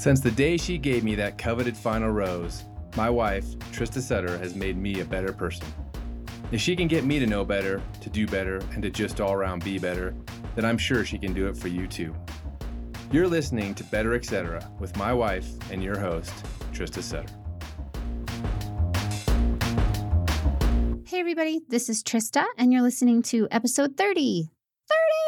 [0.00, 2.64] Since the day she gave me that coveted final rose,
[2.96, 5.66] my wife, Trista Sutter, has made me a better person.
[6.50, 9.34] If she can get me to know better, to do better, and to just all
[9.34, 10.14] around be better,
[10.54, 12.14] then I'm sure she can do it for you too.
[13.12, 14.66] You're listening to Better Etc.
[14.80, 16.32] with my wife and your host,
[16.72, 17.28] Trista Sutter.
[21.06, 24.48] Hey, everybody, this is Trista, and you're listening to episode 30.
[24.88, 25.19] 30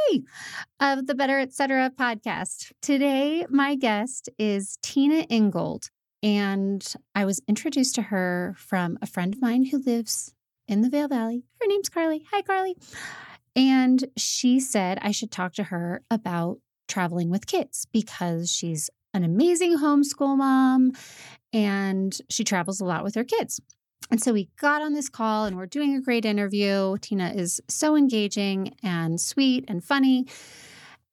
[0.81, 1.91] of the Better Etc.
[1.99, 2.73] podcast.
[2.83, 5.89] Today, my guest is Tina Ingold,
[6.23, 10.35] and I was introduced to her from a friend of mine who lives
[10.69, 11.45] in the Vail Valley.
[11.61, 12.25] Her name's Carly.
[12.33, 12.77] Hi, Carly.
[13.55, 16.59] And she said I should talk to her about
[16.89, 20.93] traveling with kids because she's an amazing homeschool mom
[21.53, 23.61] and she travels a lot with her kids.
[24.13, 26.99] And so we got on this call and we're doing a great interview.
[27.01, 30.27] Tina is so engaging and sweet and funny.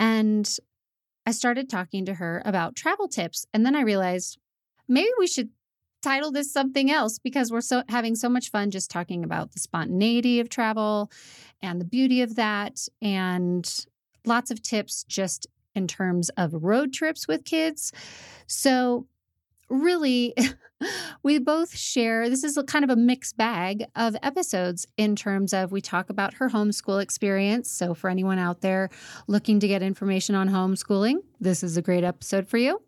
[0.01, 0.57] And
[1.25, 3.45] I started talking to her about travel tips.
[3.53, 4.37] And then I realized
[4.89, 5.49] maybe we should
[6.01, 9.59] title this something else because we're so having so much fun just talking about the
[9.59, 11.09] spontaneity of travel
[11.61, 13.85] and the beauty of that and
[14.25, 17.93] lots of tips just in terms of road trips with kids.
[18.47, 19.07] So
[19.69, 20.33] really
[21.23, 25.53] we both share this is a kind of a mixed bag of episodes in terms
[25.53, 28.89] of we talk about her homeschool experience so for anyone out there
[29.27, 32.81] looking to get information on homeschooling this is a great episode for you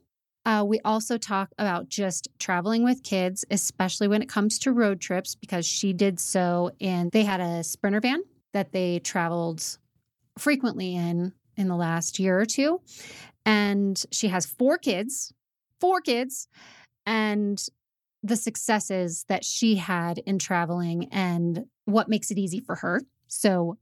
[0.45, 4.99] uh, we also talk about just traveling with kids, especially when it comes to road
[4.99, 8.23] trips, because she did so And they had a sprinter van
[8.53, 9.77] that they traveled
[10.37, 12.81] frequently in in the last year or two.
[13.45, 15.33] And she has four kids,
[15.81, 16.47] four kids,
[17.05, 17.61] and
[18.23, 23.01] the successes that she had in traveling and what makes it easy for her.
[23.27, 23.77] So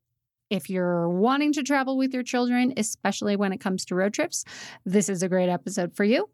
[0.49, 4.45] if you're wanting to travel with your children, especially when it comes to road trips,
[4.85, 6.29] this is a great episode for you.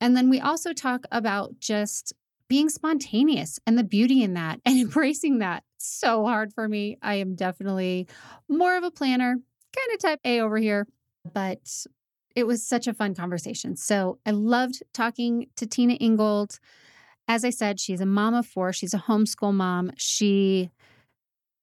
[0.00, 2.12] And then we also talk about just
[2.48, 5.64] being spontaneous and the beauty in that and embracing that.
[5.78, 6.98] So hard for me.
[7.02, 8.06] I am definitely
[8.48, 10.86] more of a planner, kind of type A over here,
[11.32, 11.86] but
[12.36, 13.76] it was such a fun conversation.
[13.76, 16.60] So I loved talking to Tina Ingold.
[17.26, 18.72] As I said, she's a mom of four.
[18.72, 19.90] She's a homeschool mom.
[19.96, 20.70] She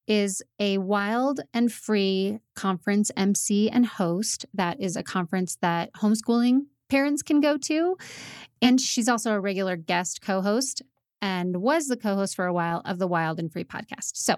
[0.06, 4.44] is a wild and free conference MC and host.
[4.52, 7.96] That is a conference that homeschooling parents can go to.
[8.60, 10.82] And she's also a regular guest co host
[11.22, 14.16] and was the co host for a while of the Wild and Free podcast.
[14.16, 14.36] So,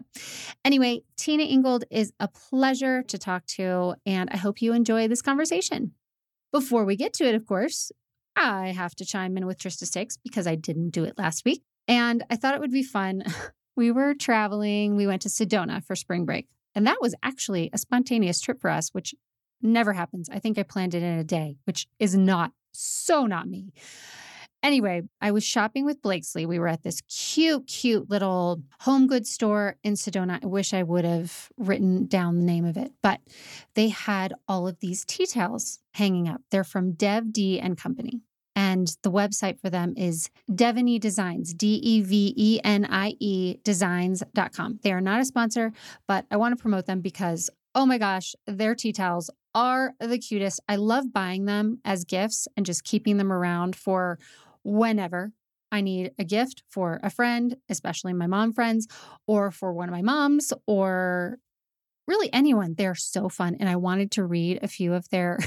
[0.64, 5.22] anyway, Tina Ingold is a pleasure to talk to, and I hope you enjoy this
[5.22, 5.92] conversation.
[6.52, 7.90] Before we get to it, of course,
[8.36, 11.62] I have to chime in with Trista Takes because I didn't do it last week.
[11.88, 13.24] And I thought it would be fun
[13.76, 14.96] we were traveling.
[14.96, 16.48] We went to Sedona for spring break.
[16.74, 19.14] And that was actually a spontaneous trip for us, which
[19.62, 20.28] never happens.
[20.30, 23.72] I think I planned it in a day, which is not so not me.
[24.66, 26.44] Anyway, I was shopping with Blakesley.
[26.44, 30.42] We were at this cute, cute little home goods store in Sedona.
[30.42, 33.20] I wish I would have written down the name of it, but
[33.76, 36.40] they had all of these tea towels hanging up.
[36.50, 38.22] They're from Dev D and Company.
[38.56, 43.58] And the website for them is Devenie Designs, D E V E N I E
[43.62, 44.80] designs.com.
[44.82, 45.70] They are not a sponsor,
[46.08, 50.18] but I want to promote them because, oh my gosh, their tea towels are the
[50.18, 50.60] cutest.
[50.68, 54.18] I love buying them as gifts and just keeping them around for
[54.66, 55.32] whenever
[55.70, 58.86] I need a gift for a friend, especially my mom friends,
[59.26, 61.38] or for one of my moms, or
[62.06, 62.74] really anyone.
[62.76, 63.56] They're so fun.
[63.58, 65.38] And I wanted to read a few of their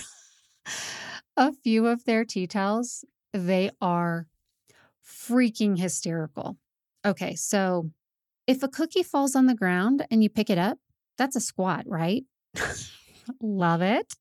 [1.37, 3.05] a few of their tea towels.
[3.33, 4.27] They are
[5.05, 6.57] freaking hysterical.
[7.05, 7.91] Okay, so
[8.47, 10.77] if a cookie falls on the ground and you pick it up,
[11.17, 12.23] that's a squat, right?
[13.41, 14.13] Love it.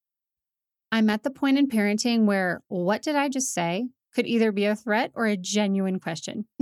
[0.90, 4.64] I'm at the point in parenting where what did I just say could either be
[4.64, 6.44] a threat or a genuine question.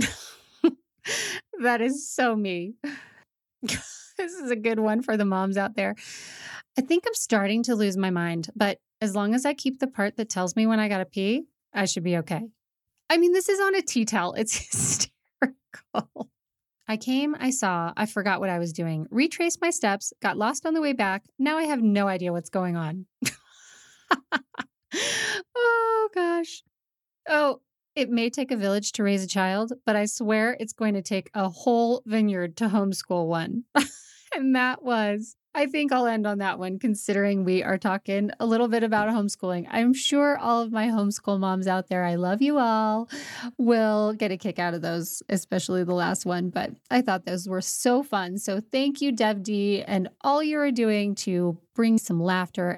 [1.59, 2.75] that is so me.
[3.63, 5.95] this is a good one for the moms out there.
[6.77, 9.87] I think I'm starting to lose my mind, but as long as I keep the
[9.87, 12.43] part that tells me when I got to pee, I should be okay.
[13.09, 14.33] I mean, this is on a tea towel.
[14.37, 16.29] It's hysterical.
[16.87, 20.67] I came, I saw, I forgot what I was doing, retraced my steps, got lost
[20.67, 21.23] on the way back.
[21.39, 23.07] Now I have no idea what's going on.
[25.55, 26.61] oh, gosh.
[27.27, 27.61] Oh,
[27.95, 31.01] it may take a village to raise a child, but I swear it's going to
[31.01, 33.63] take a whole vineyard to homeschool one.
[34.35, 38.45] and that was I think I'll end on that one, considering we are talking a
[38.45, 39.65] little bit about homeschooling.
[39.71, 43.09] I'm sure all of my homeschool moms out there, I love you all,
[43.57, 46.51] will get a kick out of those, especially the last one.
[46.51, 48.37] But I thought those were so fun.
[48.37, 52.77] So thank you, Dev D, and all you are doing to bring some laughter.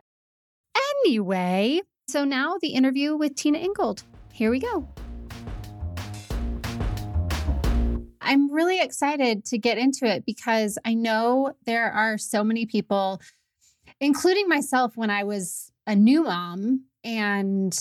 [1.03, 4.03] Anyway, so now the interview with Tina Ingold.
[4.39, 4.87] Here we go.
[8.21, 13.19] I'm really excited to get into it because I know there are so many people,
[13.99, 17.77] including myself when I was a new mom and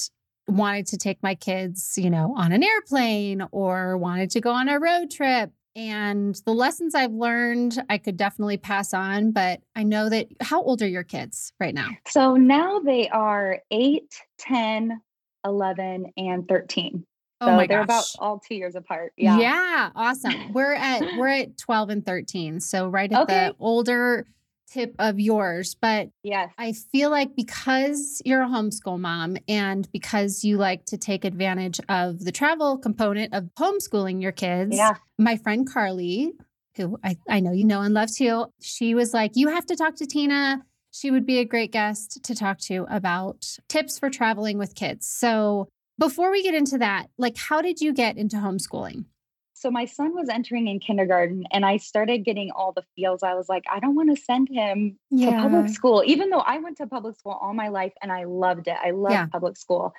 [0.48, 4.68] wanted to take my kids, you know, on an airplane or wanted to go on
[4.68, 5.52] a road trip.
[5.76, 9.30] And the lessons I've learned, I could definitely pass on.
[9.30, 11.90] But I know that, how old are your kids right now?
[12.08, 14.02] So now they are 8,
[14.40, 15.00] 10,
[15.44, 17.04] 11, and 13.
[17.40, 17.84] Oh So my they're gosh.
[17.86, 19.12] about all two years apart.
[19.16, 19.38] Yeah.
[19.38, 20.52] Yeah, awesome.
[20.52, 22.60] We're at we're at 12 and 13.
[22.60, 23.48] So right at Okay.
[23.48, 24.26] the older
[24.70, 26.50] tip of yours, but Yes.
[26.58, 31.80] I feel like because you're a homeschool mom and because you like to take advantage
[31.88, 34.94] of the travel component of homeschooling your kids, Yeah.
[35.16, 36.32] my friend Carly,
[36.76, 39.76] who I, I know you know and love too, she was like, You have to
[39.76, 40.62] talk to Tina.
[40.98, 45.06] She would be a great guest to talk to about tips for traveling with kids.
[45.06, 49.04] So before we get into that, like, how did you get into homeschooling?
[49.54, 53.22] So my son was entering in kindergarten and I started getting all the feels.
[53.22, 56.58] I was like, I don't want to send him to public school, even though I
[56.58, 58.76] went to public school all my life and I loved it.
[58.82, 59.26] I loved Yeah.
[59.26, 59.94] public school.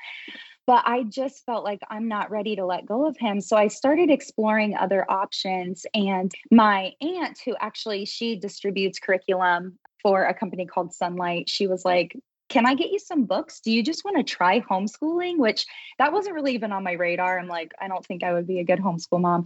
[0.67, 3.39] But I just felt like I'm not ready to let go of him.
[3.39, 5.85] So I started exploring other options.
[5.93, 11.83] And my aunt, who actually she distributes curriculum for a company called Sonlight, she was
[11.85, 12.17] like,
[12.47, 13.59] can I get you some books?
[13.59, 15.37] Do you just want to try homeschooling?
[15.37, 15.67] Which
[15.99, 17.37] that wasn't really even on my radar.
[17.37, 19.45] I'm like, I don't think I would be a good homeschool mom.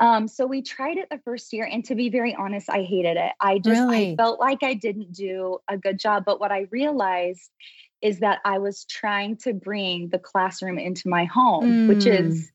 [0.00, 3.16] Um, so we tried it the first year, and to be very honest, I hated
[3.16, 3.32] it.
[3.38, 4.12] I just Really?
[4.12, 6.24] I felt like I didn't do a good job.
[6.24, 7.50] But what I realized
[8.00, 12.26] is that I was trying to bring the classroom into my home, which Mm.
[12.26, 12.50] is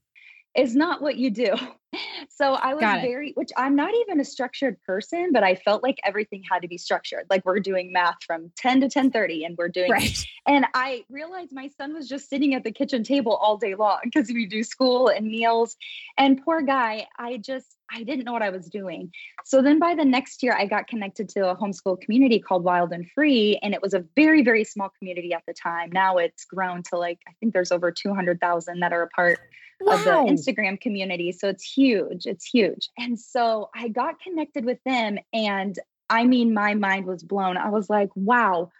[0.55, 1.53] is not what you do.
[2.29, 5.97] So I was very, which I'm not even a structured person, but I felt like
[6.03, 7.25] everything had to be structured.
[7.29, 10.23] Like we're doing math from 10 to 10:30 and we're doing Right.
[10.47, 13.99] and I realized my son was just sitting at the kitchen table all day long
[14.03, 15.75] because we do school and meals.
[16.17, 19.11] And poor guy, I just, I didn't know what I was doing.
[19.45, 22.91] So then by the next year, I got connected to a homeschool community called Wild
[22.91, 23.57] and Free.
[23.63, 25.89] And it was a very, very small community at the time.
[25.91, 29.39] Now it's grown to like, I think there's over 200,000 that are a part
[29.85, 31.31] of the Instagram community.
[31.31, 31.86] So it's huge.
[31.87, 32.25] It's huge.
[32.25, 32.89] It's huge.
[32.97, 35.17] And so I got connected with them.
[35.33, 35.77] And
[36.09, 37.57] I mean, my mind was blown.
[37.57, 38.71] I was like, wow,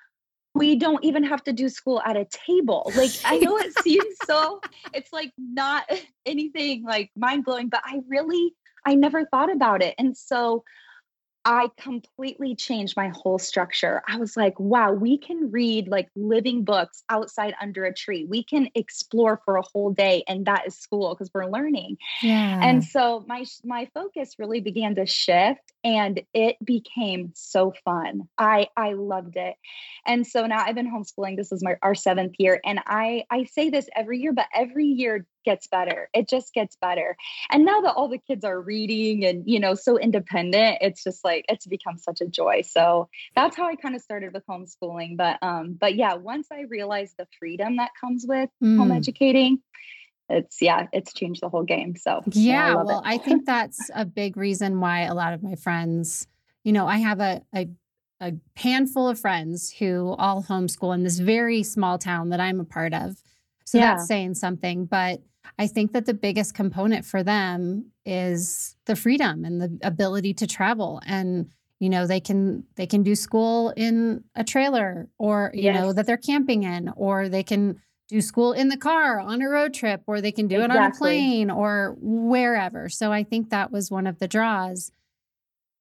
[0.54, 2.92] we don't even have to do school at a table.
[2.96, 4.60] Like, I know it seems so,
[4.94, 5.90] it's like not
[6.26, 8.54] anything like mind blowing, but I really,
[8.86, 9.96] I never thought about it.
[9.98, 10.64] And so
[11.50, 14.04] I completely changed my whole structure.
[14.06, 18.26] I was like, wow, we can read like living books outside under a tree.
[18.26, 22.00] We can explore for a whole day, and that is school because we're learning.
[22.22, 22.60] Yeah.
[22.62, 28.28] And so my my focus really began to shift and it became so fun.
[28.38, 29.56] I I loved it.
[30.06, 31.38] And so now I've been homeschooling.
[31.38, 34.86] This is my our 7th year and I I say this every year but every
[34.88, 36.10] year gets better.
[36.14, 37.16] It just gets better.
[37.50, 41.24] And now that all the kids are reading and you know so independent, it's just
[41.24, 42.64] like it's become such a joy.
[42.68, 46.64] So that's how I kind of started with homeschooling, but um but yeah, once I
[46.64, 48.98] realized the freedom that comes with home Mm.
[48.98, 49.60] educating,
[50.30, 51.96] it's yeah, it's changed the whole game.
[51.96, 53.02] So I Yeah, love well.
[53.06, 56.28] I think that's a big reason why a lot of my friends,
[56.64, 57.68] you know, I have a, a
[58.20, 62.66] a handful of friends who all homeschool in this very small town that I'm a
[62.66, 63.16] part of.
[63.66, 63.94] So Yeah.
[63.94, 65.22] that's saying something, but
[65.60, 70.48] I think that the biggest component for them is the freedom and the ability to
[70.48, 71.50] travel and
[71.80, 76.08] you know they can they can do school in a trailer or you know that
[76.08, 80.02] they're camping in or they can do school in the car on a road trip
[80.08, 82.90] or they can do it on a plane or wherever.
[82.90, 84.92] So I think that was one of the draws.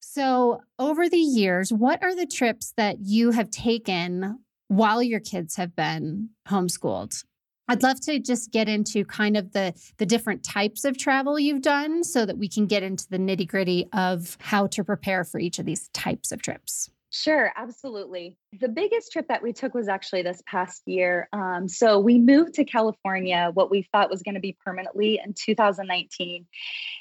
[0.01, 5.57] So over the years, what are the trips that you have taken while your kids
[5.57, 7.25] have been homeschooled?
[7.69, 11.63] I'd love to just get into kind of the the different types of travel you've
[11.63, 15.59] done so that we can get into the nitty-gritty of how to prepare for each
[15.59, 16.91] of these types of trips.
[17.23, 18.37] Sure, absolutely.
[18.61, 21.29] The biggest trip that we took was actually this past year.
[21.33, 25.33] Um, so we moved to California, what we thought was going to be permanently in
[25.33, 26.47] 2019.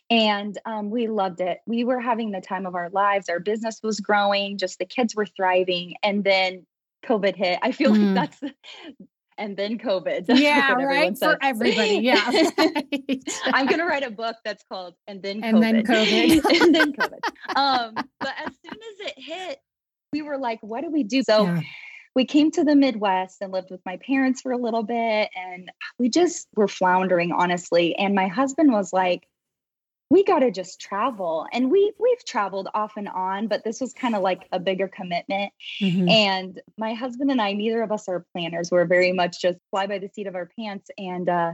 [0.10, 1.60] And um, we loved it.
[1.67, 3.27] We were having the time of our lives.
[3.27, 5.95] Our business was growing, just the kids were thriving.
[6.01, 6.65] And then
[7.05, 7.60] COVID hit.
[7.62, 8.15] I feel Mm.
[8.15, 8.53] like that's,
[9.38, 10.25] and then COVID.
[10.27, 11.95] That's right everyone For everybody.
[12.01, 12.24] Yeah.
[12.31, 13.24] right.
[13.48, 16.62] I'm gonna write a book that's called "And Then COVID." And then COVID.
[16.62, 17.19] and then COVID.
[17.55, 19.60] Um, but as soon as it hit,
[20.15, 21.62] we were like, "What do we do?" So Yeah.
[22.15, 25.69] we came to the Midwest and lived with my parents for a little bit, and
[26.00, 27.95] we just were floundering, honestly.
[27.98, 29.27] And my husband was like,
[30.10, 33.91] "We got to just travel," and we we've traveled off and on, but this was
[33.91, 35.51] kind of like a bigger commitment.
[35.81, 36.10] Mhm.
[36.10, 38.72] And my husband and I, neither of us are planners.
[38.72, 40.89] We're very much just fly by the seat of our pants.
[40.98, 41.53] And uh,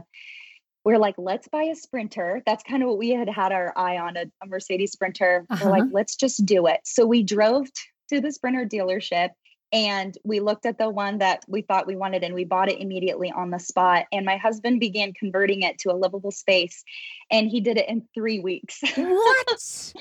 [0.84, 2.42] we're like, let's buy a sprinter.
[2.44, 5.46] That's kind of what we had had our eye on a, a Mercedes sprinter.
[5.48, 5.64] Uh-huh.
[5.64, 6.80] We're like, let's just do it.
[6.84, 7.66] So we drove
[8.12, 9.30] to the sprinter dealership
[9.72, 12.78] and we looked at the one that we thought we wanted and we bought it
[12.78, 14.04] immediately on the spot.
[14.12, 16.84] And my husband began converting it to a livable space
[17.30, 18.82] and he did it in three weeks.
[18.96, 19.92] What?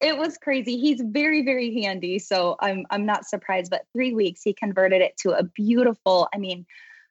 [0.00, 0.78] it was crazy.
[0.78, 2.18] He's very, very handy.
[2.18, 6.38] So I'm I'm not surprised, but three weeks he converted it to a beautiful, I
[6.38, 6.64] mean,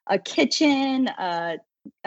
[0.08, 1.58] a kitchen, a,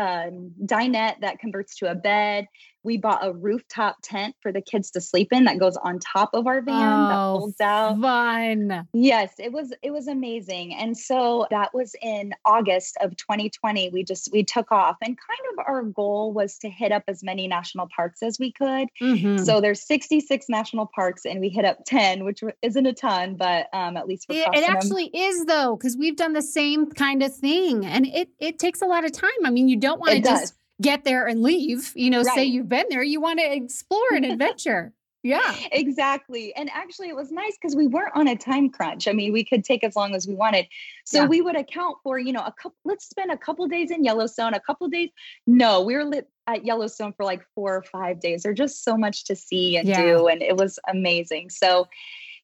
[0.00, 0.30] a
[0.64, 2.46] dinette that converts to a bed.
[2.82, 6.30] We bought a rooftop tent for the kids to sleep in that goes on top
[6.32, 8.00] of our van that Oh, folds out.
[8.00, 8.88] Fun.
[8.94, 10.74] Yes, it was it was amazing.
[10.74, 13.90] And so that was in August of 2020.
[13.90, 17.22] We just we took off and kind of our goal was to hit up as
[17.22, 18.88] many national parks as we could.
[19.02, 19.44] Mhm.
[19.44, 23.66] So there's 66 national parks and we hit up 10, which isn't a ton, but
[23.74, 27.22] um at least we're It, it actually is though, because we've done the same kind
[27.22, 29.30] of thing, and it it takes a lot of time.
[29.44, 31.92] I mean, you don't want to just get there and leave.
[31.94, 33.02] You know, say you've been there.
[33.02, 34.92] You want to explore an adventure.
[35.22, 35.54] Yeah.
[35.70, 36.54] Exactly.
[36.56, 39.06] And actually, it was nice because we weren't on a time crunch.
[39.06, 40.66] I mean, we could take as long as we wanted.
[41.04, 41.26] So Yeah.
[41.26, 44.54] we would account for, you know, a couple, let's spend a couple days in Yellowstone,
[44.54, 45.10] a couple days.
[45.46, 48.44] No, we were lit at Yellowstone for like four or five days.
[48.44, 50.00] There's just so much to see and Yeah.
[50.06, 50.28] do.
[50.28, 51.50] And it was amazing.
[51.50, 51.86] So,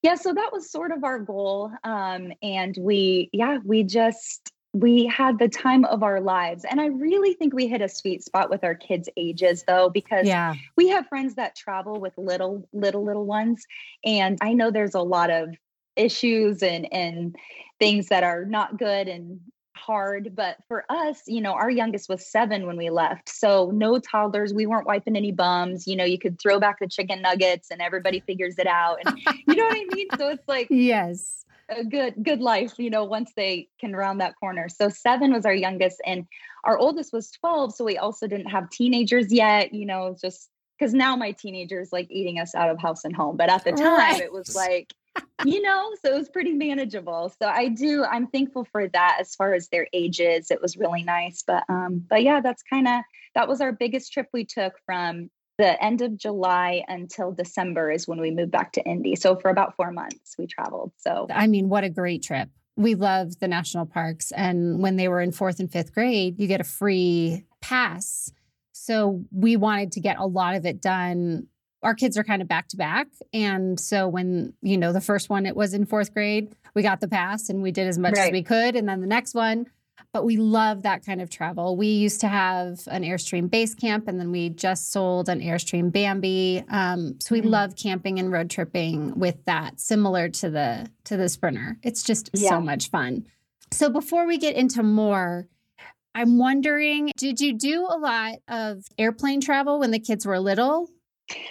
[0.02, 1.72] yeah, so that was sort of our goal.
[1.82, 6.64] Um, and we, yeah, we just, we had the time of our lives.
[6.70, 10.26] And I really think we hit a sweet spot with our kids' ages, though, because
[10.26, 10.54] Yeah.
[10.76, 13.66] we have friends that travel with little little little ones.
[14.04, 15.48] And i know there's a lot of
[15.96, 17.34] issues and and
[17.78, 19.40] things that are not good and
[19.76, 20.34] hard.
[20.36, 23.28] But for us you know our youngest was 7 when we left.
[23.30, 24.52] So no toddlers.
[24.52, 25.86] We weren't wiping any bums.
[25.86, 28.98] You know you could throw back the chicken nuggets and everybody figures it out.
[29.04, 30.08] And you know what i mean?
[30.18, 31.44] So it's like Yes.
[31.68, 34.68] A good good life you know once they can round that corner.
[34.68, 36.26] So seven was our youngest and
[36.64, 40.92] our oldest was 12 so we also didn't have teenagers yet you know just because
[40.94, 43.36] now my teenager's like eating us out of house and home.
[43.36, 44.20] But at the time Right.
[44.20, 44.92] it was like
[45.44, 47.32] you know so it was pretty manageable.
[47.42, 50.50] So i do i'm thankful for that as far as their ages.
[50.50, 51.42] It was really nice.
[51.46, 53.00] But um but yeah that's kind of
[53.34, 58.06] that was our biggest trip we took from the end of July until December is
[58.06, 59.16] when we moved back to Indy.
[59.16, 60.92] So for about four months we traveled.
[60.98, 62.48] So I mean, what a great trip.
[62.76, 64.32] We love the national parks.
[64.32, 68.30] And when they were in fourth and fifth grade, you get a free pass.
[68.72, 71.46] So we wanted to get a lot of it done.
[71.82, 73.06] Our kids are kind of back to back.
[73.32, 77.00] And so when, you know, the first one, it was in fourth grade, we got
[77.00, 78.76] the pass and we did as much as we could.
[78.76, 79.66] And then the next one,
[80.16, 81.76] but we love that kind of travel.
[81.76, 85.92] We used to have an Airstream base camp, and then we just sold an Airstream
[85.92, 86.64] Bambi.
[86.70, 87.50] Um, so we Mm.
[87.50, 91.76] love camping and road tripping with that, similar to the to the Sprinter.
[91.82, 92.48] It's just Yeah.
[92.48, 93.26] so much fun.
[93.74, 95.48] So before we get into more,
[96.14, 100.88] I'm wondering, did you do a lot of airplane travel when the kids were little?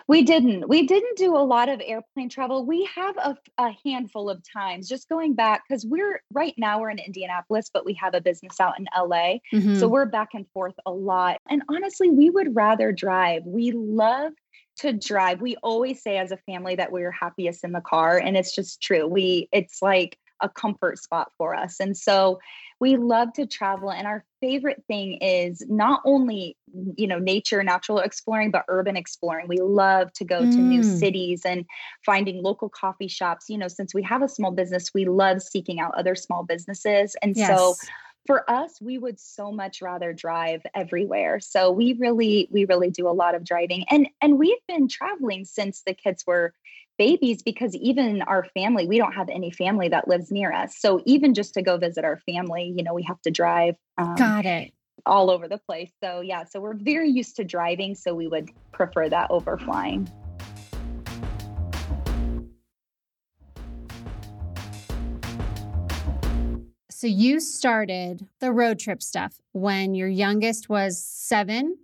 [0.07, 0.69] We didn't.
[0.69, 2.65] We didn't do a lot of airplane travel.
[2.65, 6.91] We have a, a handful of times just going back because we're right now we're
[6.91, 9.39] in Indianapolis, but we have a business out in LA.
[9.53, 9.79] Mhm.
[9.79, 11.37] So we're back and forth a lot.
[11.49, 13.43] And honestly, we would rather drive.
[13.45, 14.33] We love
[14.77, 15.41] to drive.
[15.41, 18.17] We always say as a family that we're happiest in the car.
[18.17, 19.07] And it's just true.
[19.07, 21.79] We it's like a comfort spot for us.
[21.79, 22.39] And so
[22.79, 23.91] we love to travel.
[23.91, 26.57] And our favorite thing is not only,
[26.97, 29.47] you know, nature, natural exploring, but urban exploring.
[29.47, 30.83] We love to go to new Mm.
[30.83, 31.65] cities and
[32.05, 33.45] finding local coffee shops.
[33.49, 37.15] You know, since we have a small business, we love seeking out other small businesses.
[37.21, 37.77] And so
[38.27, 43.07] for us we would so much rather drive everywhere so we really we really do
[43.07, 46.53] a lot of driving and and we've been traveling since the kids were
[46.97, 51.01] babies because even our family we don't have any family that lives near us so
[51.05, 54.45] even just to go visit our family you know we have to drive um, got
[54.45, 54.73] it.
[55.05, 58.49] all over the place so yeah so we're very used to driving so we would
[58.71, 60.09] prefer that over flying
[67.05, 71.77] So you started the road trip stuff when your youngest was seven.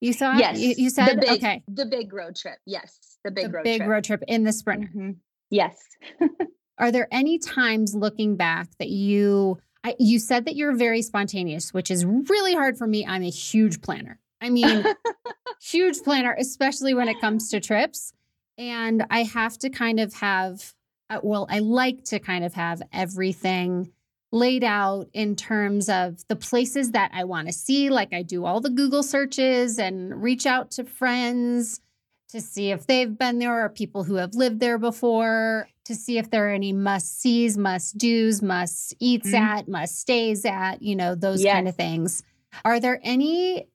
[0.00, 0.38] You thought?
[0.38, 1.62] yes You, you said the big, okay.
[1.68, 3.52] the big road trip yes the big road trip.
[3.52, 4.90] the road big trip road trip in the Sprinter.
[4.94, 5.16] Mhm.
[5.50, 5.76] yes
[6.78, 11.72] Are there any times looking back that you I, you said that you're very spontaneous,
[11.72, 13.06] which is really hard for me.
[13.06, 14.18] I'm a huge planner.
[14.40, 14.84] I mean,
[15.62, 18.12] huge planner, especially when it comes to trips.
[18.58, 20.74] And I have to kind of have,
[21.08, 23.92] uh, well, I like to kind of have everything
[24.36, 27.88] laid out in terms of the places that I want to see.
[27.90, 31.80] Like I do all the Google searches and reach out to friends
[32.28, 36.18] to see if they've been there or people who have lived there before, to see
[36.18, 39.38] if there are any must sees, must do's, must eats Mhm.
[39.40, 42.22] at, must stays at, you know, those kind of things.
[42.64, 43.66] Are there any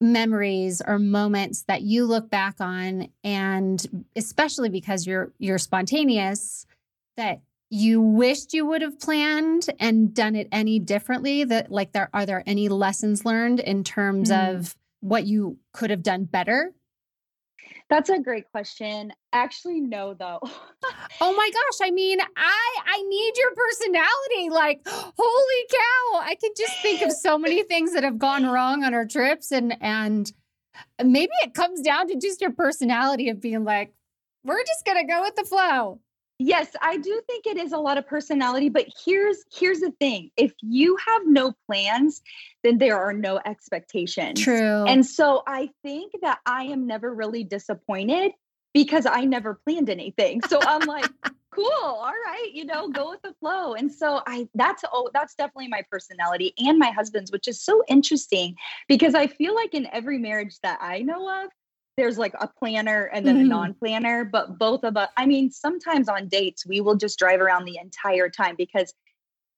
[0.00, 6.66] memories or moments that you look back on and especially because you're you're spontaneous
[7.16, 7.40] that
[7.72, 12.26] you wished you would have planned and done it any differently that like there are
[12.26, 14.54] there any lessons learned in terms mm.
[14.54, 16.74] of what you could have done better
[17.88, 19.12] that's a great question.
[19.34, 20.40] Actually, no, though.
[21.20, 21.86] oh my gosh!
[21.86, 24.48] I mean, I I need your personality.
[24.50, 26.20] Like, holy cow!
[26.22, 29.52] I can just think of so many things that have gone wrong on our trips,
[29.52, 30.32] and and
[31.04, 33.92] maybe it comes down to just your personality of being like,
[34.42, 36.00] we're just gonna go with the flow.
[36.44, 40.30] Yes, I do think it is a lot of personality, but here's here's the thing.
[40.36, 42.20] If you have no plans,
[42.64, 44.40] then there are no expectations.
[44.40, 44.84] True.
[44.84, 48.32] And so I think that I am never really disappointed
[48.74, 50.42] because I never planned anything.
[50.48, 51.08] So I'm like,
[51.52, 53.74] cool, all right, you know, go with the flow.
[53.74, 57.84] And so I that's oh that's definitely my personality and my husband's, which is so
[57.86, 58.56] interesting
[58.88, 61.50] because I feel like in every marriage that I know of,
[61.96, 63.46] there's like a planner and then mm-hmm.
[63.46, 67.40] a non-planner but both of us i mean sometimes on dates we will just drive
[67.40, 68.92] around the entire time because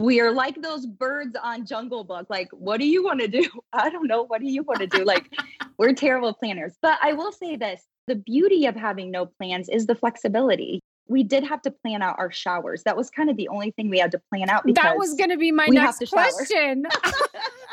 [0.00, 3.48] we are like those birds on jungle book like what do you want to do?
[3.72, 5.04] I don't know what do you want to do?
[5.04, 5.32] Like
[5.78, 6.74] we're terrible planners.
[6.82, 10.80] But i will say this the beauty of having no plans is the flexibility.
[11.06, 12.82] We did have to plan out our showers.
[12.84, 15.14] That was kind of the only thing we had to plan out because that was
[15.14, 16.84] going to be my next question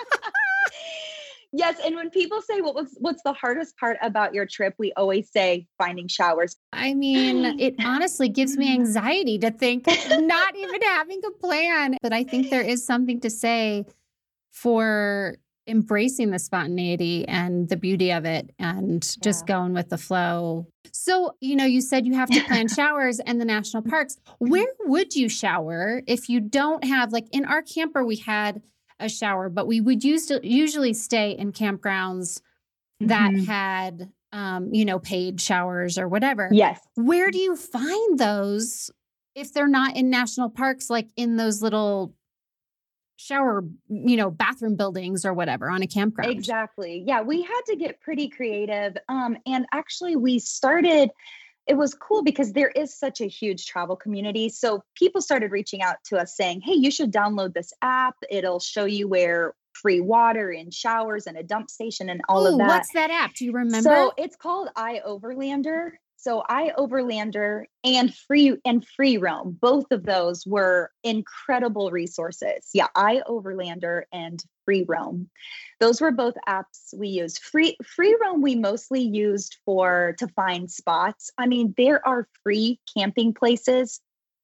[1.53, 4.93] Yes, and when people say what was what's the hardest part about your trip, we
[4.95, 6.55] always say finding showers.
[6.71, 8.81] I mean, it honestly gives me mm-hmm.
[8.81, 11.97] anxiety to think not even having a plan.
[12.01, 13.85] But I think there is something to say
[14.51, 15.35] for
[15.67, 20.67] embracing the spontaneity and the beauty of it and just going with the flow.
[20.91, 24.15] So, you know, you said you have to plan showers and the national parks.
[24.15, 24.49] Mm-hmm.
[24.49, 28.61] Where would you shower if you don't have like in our camper we had
[29.01, 32.41] a shower, but we would use usually stay in campgrounds
[33.01, 33.45] that mm-hmm.
[33.45, 36.49] had um, you know, paid showers or whatever.
[36.51, 36.79] Yes.
[36.95, 38.89] Where do you find those
[39.35, 42.13] if they're not in national parks, like in those little
[43.17, 46.31] shower, you know, bathroom buildings or whatever on a campground?
[46.31, 47.03] Exactly.
[47.05, 48.97] Yeah, we had to get pretty creative.
[49.09, 51.09] Um, and actually, we started
[51.67, 54.49] it was cool because there is such a huge travel community.
[54.49, 58.15] So people started reaching out to us saying, hey, you should download this app.
[58.29, 62.53] It'll show you where free water and showers and a dump station and all Ooh,
[62.53, 62.67] of that.
[62.67, 63.33] What's that app?
[63.35, 63.89] Do you remember?
[63.89, 65.91] So it's called iOverlander.
[66.21, 72.69] So iOverlander and free and free roam, both of those were incredible resources.
[72.75, 75.31] Yeah, iOverlander and free roam.
[75.79, 77.41] Those were both apps we used.
[77.41, 81.31] Free free roam we mostly used for to find spots.
[81.39, 83.99] I mean, there are free camping places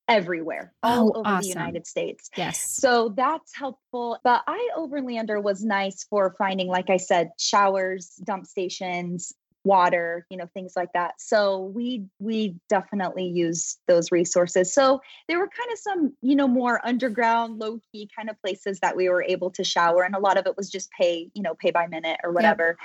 [0.07, 1.41] everywhere oh, all oh, over awesome.
[1.41, 2.31] the United States.
[2.35, 2.71] Yes.
[2.71, 4.17] So that's helpful.
[4.23, 9.31] But iOverlander was nice for finding, like I said, showers, dump stations,
[9.67, 11.15] water you know things like that.
[11.19, 14.73] So we we definitely use those resources.
[14.73, 18.79] So there were kind of some you know more underground low key kind of places
[18.79, 21.43] that we were able to shower and a lot of it was just pay you
[21.43, 22.77] know pay by minute or whatever.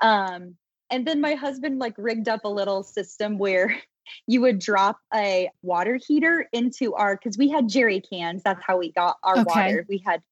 [0.00, 0.56] Um
[0.90, 3.76] and then my husband like rigged up a little system where
[4.26, 8.76] you would drop a water heater into our because we had jerry cans that's how
[8.76, 9.44] we got our okay.
[9.46, 9.86] water.
[9.88, 10.22] We had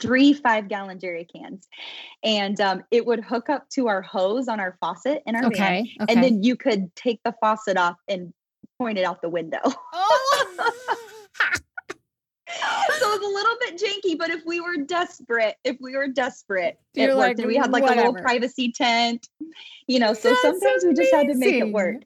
[0.00, 1.66] three five gallon jerry cans
[2.22, 5.58] and um, it would hook up to our hose on our faucet in our okay,
[5.58, 6.12] van okay.
[6.12, 8.32] and then you could take the faucet off and
[8.78, 10.96] point it out the window oh.
[13.06, 16.08] So it was a little bit janky, but if we were desperate, if we were
[16.08, 17.38] desperate, You're it worked.
[17.38, 18.00] and we had like whatever.
[18.00, 19.28] a little privacy tent,
[19.86, 20.14] you know.
[20.14, 20.88] So That's sometimes amazing.
[20.88, 22.02] we just had to make it work.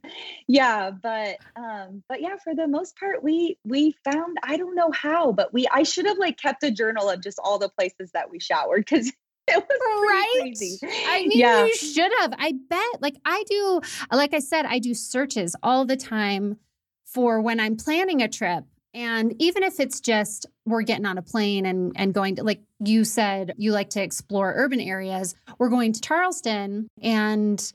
[0.46, 4.90] Yeah, but um, but yeah, for the most part, we we found I don't know
[4.90, 8.10] how, but we I should have like kept a journal of just all the places
[8.12, 9.08] that we showered because
[9.48, 10.40] it was right.
[10.40, 10.78] Crazy.
[10.82, 11.64] I mean, yeah.
[11.64, 12.34] you should have.
[12.38, 13.00] I bet.
[13.00, 13.80] Like I do.
[14.12, 16.58] Like I said, I do searches all the time
[17.04, 18.64] for when I'm planning a trip.
[18.92, 22.60] And even if it's just we're getting on a plane and and going to like
[22.84, 27.72] you said you like to explore urban areas, we're going to Charleston and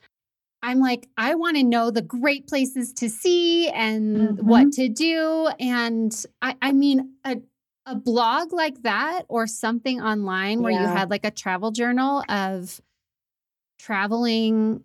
[0.62, 4.48] I'm like I want to know the great places to see and mm-hmm.
[4.48, 7.38] what to do and I I mean a
[7.86, 10.82] a blog like that or something online where yeah.
[10.82, 12.82] you had like a travel journal of
[13.80, 14.84] traveling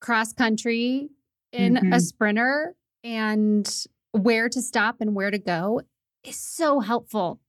[0.00, 1.08] cross country
[1.52, 1.92] in mm-hmm.
[1.92, 5.80] a sprinter and where to stop and where to go
[6.24, 7.40] is so helpful.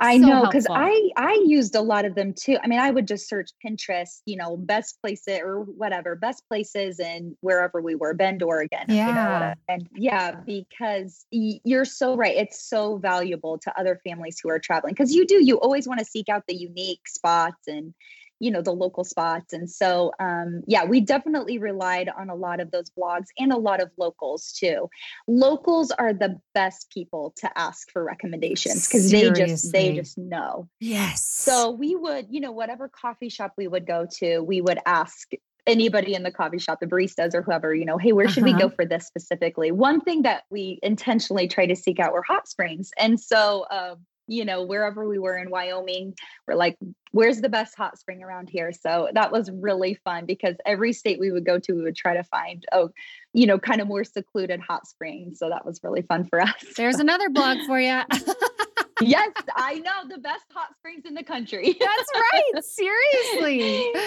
[0.00, 2.58] I so know because I I used a lot of them too.
[2.62, 7.00] I mean, I would just search Pinterest, you know, best places or whatever, best places
[7.00, 8.84] and wherever we were, Bend, Oregon.
[8.88, 9.08] Yeah.
[9.08, 12.36] You know, and yeah, because you're so right.
[12.36, 15.42] It's so valuable to other families who are traveling because you do.
[15.42, 17.94] You always want to seek out the unique spots and
[18.42, 22.58] you know the local spots and so um, yeah we definitely relied on a lot
[22.60, 24.90] of those blogs and a lot of locals too
[25.28, 30.68] locals are the best people to ask for recommendations because they just they just know
[30.80, 34.78] yes so we would you know whatever coffee shop we would go to we would
[34.84, 35.30] ask
[35.64, 38.52] anybody in the coffee shop, the baristas or whoever, you know, hey, where should uh-huh.
[38.52, 38.74] we go uh-huh.
[38.74, 39.70] for this specifically?
[39.70, 42.90] One thing that we intentionally try to seek out were hot springs.
[42.98, 46.14] And so, um, you know, wherever we were in Wyoming,
[46.46, 46.76] we're like,
[47.10, 48.72] where's the best hot spring around here?
[48.72, 52.14] So that was really fun because every state we would go to, we would try
[52.14, 52.90] to find, oh,
[53.32, 55.38] you know, kind of more secluded hot springs.
[55.38, 56.54] So that was really fun for us.
[56.76, 58.00] There's another blog for you.
[59.00, 61.76] yes, I know the best hot springs in the country.
[61.78, 62.64] That's right.
[62.64, 63.92] Seriously.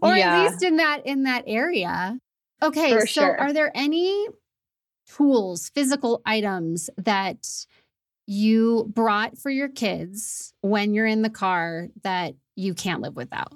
[0.00, 0.42] Or yeah.
[0.42, 2.18] at least in that in that area.
[2.62, 3.40] Okay, for so sure.
[3.40, 4.28] are there any
[5.08, 7.48] tools, physical items that
[8.28, 13.54] you brought for your kids when you're in the car that you can't live without?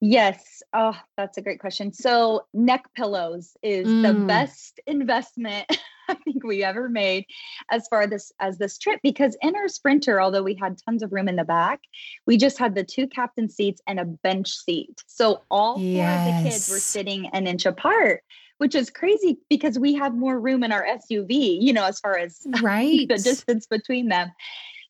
[0.00, 0.62] Yes.
[0.72, 1.92] Oh, that's a great question.
[1.92, 4.02] So, neck pillows is mm.
[4.02, 5.66] the best investment
[6.10, 7.24] I think we ever made
[7.70, 11.12] as far this as this trip because in our sprinter, although we had tons of
[11.12, 11.80] room in the back,
[12.26, 15.02] we just had the two captain seats and a bench seat.
[15.06, 16.28] So all four yes.
[16.28, 18.22] of the kids were sitting an inch apart
[18.60, 22.18] which is crazy because we have more room in our SUV, you know, as far
[22.18, 23.08] as right.
[23.08, 24.30] the distance between them.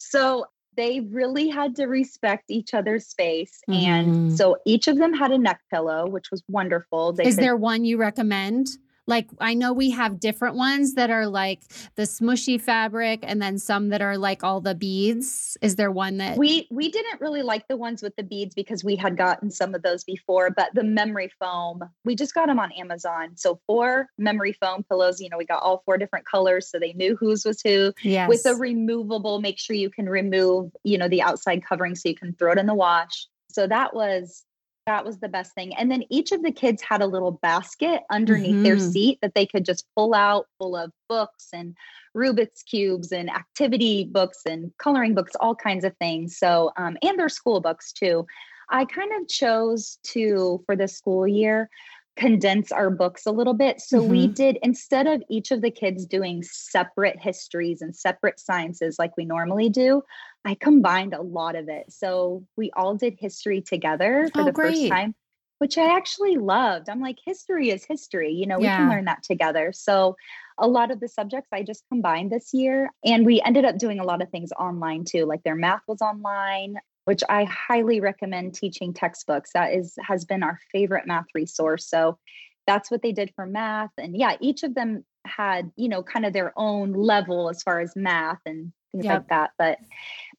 [0.01, 3.61] So they really had to respect each other's space.
[3.71, 3.83] Mm.
[3.83, 4.35] And mm-hmm.
[4.35, 7.13] so each of them had a neck pillow, which was wonderful.
[7.13, 8.67] They is could, there one you recommend?
[9.11, 11.63] Like I know we have different ones that are like
[11.97, 15.59] the smushy fabric and then some that are like all the beads.
[15.61, 18.85] Is there one that We we didn't really like the ones with the beads because
[18.85, 22.61] we had gotten some of those before, but the memory foam, we just got them
[22.61, 23.33] on Amazon.
[23.37, 26.93] So four memory foam pillows, you know, we got all four different colors so they
[26.93, 27.93] knew whose was who.
[28.03, 28.29] Yes.
[28.29, 32.15] With a removable, make sure you can remove, you know, the outside covering so you
[32.15, 33.27] can throw it in the wash.
[33.51, 34.45] So that was
[34.91, 35.73] that was the best thing.
[35.77, 38.63] And then each of the kids had a little basket underneath mm-hmm.
[38.65, 41.77] their seat that they could just pull out full of books and
[42.17, 46.37] Rubik's cubes and activity books and coloring books, all kinds of things.
[46.37, 48.27] So, um, and their school books too.
[48.69, 51.71] I kind of chose to, for this school year,
[52.17, 53.81] condense our books a little bit.
[53.81, 54.11] So mm-hmm.
[54.11, 59.17] we did, instead of each of the kids doing separate histories and separate sciences like
[59.17, 60.03] we normally do,
[60.45, 61.87] I combined a lot of it.
[61.91, 64.75] So we all did history together for oh, the great.
[64.75, 65.15] first time,
[65.59, 66.89] which I actually loved.
[66.89, 68.33] I'm like, history is history.
[68.33, 68.79] You know, we yeah.
[68.79, 69.73] can learn that together.
[69.75, 70.17] So
[70.59, 72.91] a lot of the subjects I just combined this year.
[73.05, 75.25] And we ended up doing a lot of things online too.
[75.25, 76.77] Like their math was online
[77.11, 79.51] which I highly recommend teaching textbooks.
[79.53, 81.85] That is has been our favorite math resource.
[81.85, 82.17] So
[82.69, 83.91] that's what they did for math.
[83.99, 87.81] And yeah, each of them had, you know, kind of their own level as far
[87.81, 89.15] as math and things yep.
[89.15, 89.51] like that.
[89.59, 89.79] But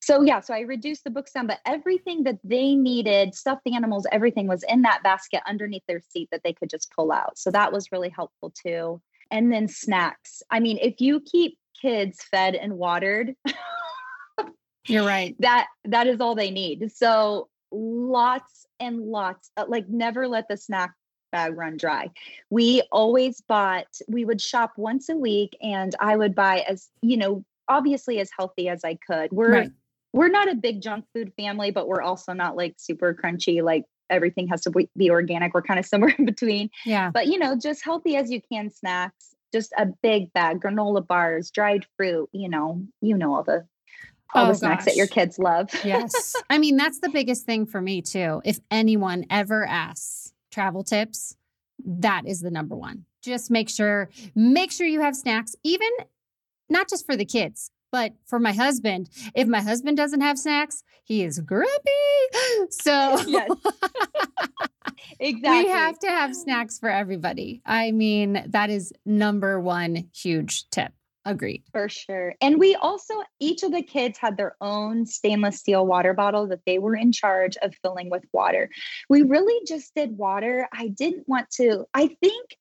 [0.02, 3.76] so yeah, so I reduced the books down, but everything that they needed, stuffed the
[3.76, 7.38] animals, everything was in that basket underneath their seat that they could just pull out.
[7.38, 9.02] So that was really helpful too.
[9.30, 10.42] And then snacks.
[10.50, 13.36] I mean, if you keep kids fed and watered,
[14.88, 15.36] You're right.
[15.40, 16.92] That that is all they need.
[16.92, 20.94] So lots and lots uh, like never let the snack
[21.32, 22.10] bag run dry.
[22.50, 27.18] We always bought we would shop once a week and I would buy as, you
[27.18, 29.32] know, obviously as healthy as I could.
[29.32, 29.72] We're right.
[30.14, 33.86] we're not a big junk food family, but we're also not like super crunchy like
[34.10, 35.54] everything has to be organic.
[35.54, 36.70] We're kind of somewhere in between.
[36.86, 37.12] Yeah.
[37.12, 41.52] But you know, just healthy as you can snacks, just a big bag, granola bars,
[41.52, 43.66] dried fruit, you know, you know all the
[44.34, 44.94] all oh, the snacks gosh.
[44.94, 45.70] that your kids love.
[45.84, 46.36] yes.
[46.50, 48.42] I mean, that's the biggest thing for me too.
[48.46, 51.36] If anyone ever asks travel tips,
[51.86, 53.06] that is the number one.
[53.22, 55.90] Just make sure make sure you have snacks even
[56.70, 59.10] not just for the kids, but for my husband.
[59.36, 61.70] If my husband doesn't have snacks, he is grumpy.
[62.70, 63.50] So Yes.
[65.20, 65.64] exactly.
[65.64, 67.62] We have to have snacks for everybody.
[67.66, 70.94] I mean, that is number one huge tip.
[71.24, 71.64] Agreed.
[71.72, 72.34] For sure.
[72.42, 76.62] And we also, each of the kids had their own stainless steel water bottle that
[76.66, 78.70] they were in charge of filling with water.
[79.08, 80.68] We really just did water.
[80.74, 82.58] I didn't want to, I think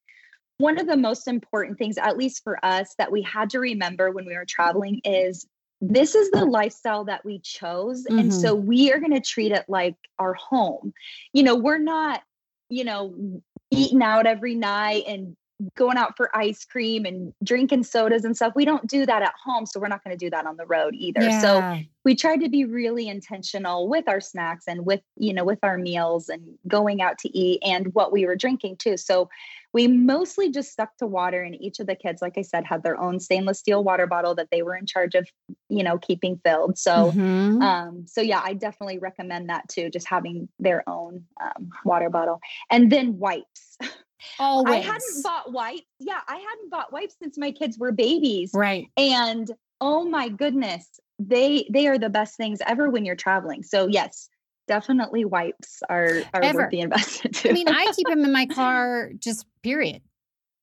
[0.58, 4.10] one of the most important things, at least for us, that we had to remember
[4.10, 5.46] when we were traveling is
[5.80, 8.04] this is the lifestyle that we chose.
[8.04, 8.18] Mm-hmm.
[8.18, 10.92] And so we are going to treat it like our home.
[11.32, 12.20] You know, we're not,
[12.68, 15.34] you know, eating out every night and
[15.74, 18.54] going out for ice cream and drinking sodas and stuff.
[18.54, 19.66] We don't do that at home.
[19.66, 21.20] So we're not going to do that on the road either.
[21.22, 21.40] Yeah.
[21.40, 25.58] So we tried to be really intentional with our snacks and with, you know, with
[25.62, 28.96] our meals and going out to eat and what we were drinking too.
[28.96, 29.28] So
[29.72, 32.82] we mostly just stuck to water and each of the kids like i said had
[32.82, 35.28] their own stainless steel water bottle that they were in charge of
[35.68, 37.62] you know keeping filled so Mhm.
[37.62, 42.40] um so yeah i definitely recommend that too just having their own um, water bottle
[42.70, 43.78] and then wipes
[44.38, 44.74] Always.
[44.74, 48.86] i hadn't bought wipes yeah i hadn't bought wipes since my kids were babies right.
[48.96, 50.86] and oh my goodness
[51.18, 54.28] they they are the best things ever when you're traveling so yes
[54.68, 56.58] definitely wipes are are Ever.
[56.60, 60.00] worth the investment too I mean, I keep them in my car, just period.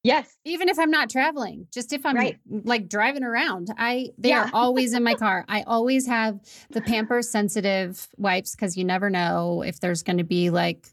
[0.03, 2.37] yes Even if I'm not traveling, just if I'm Right.
[2.49, 4.43] Mm, like driving around, I they Yeah.
[4.45, 5.43] are always in my car.
[5.49, 6.39] I always have
[6.71, 10.87] the Pampers sensitive wipes because you never know if there's going to be like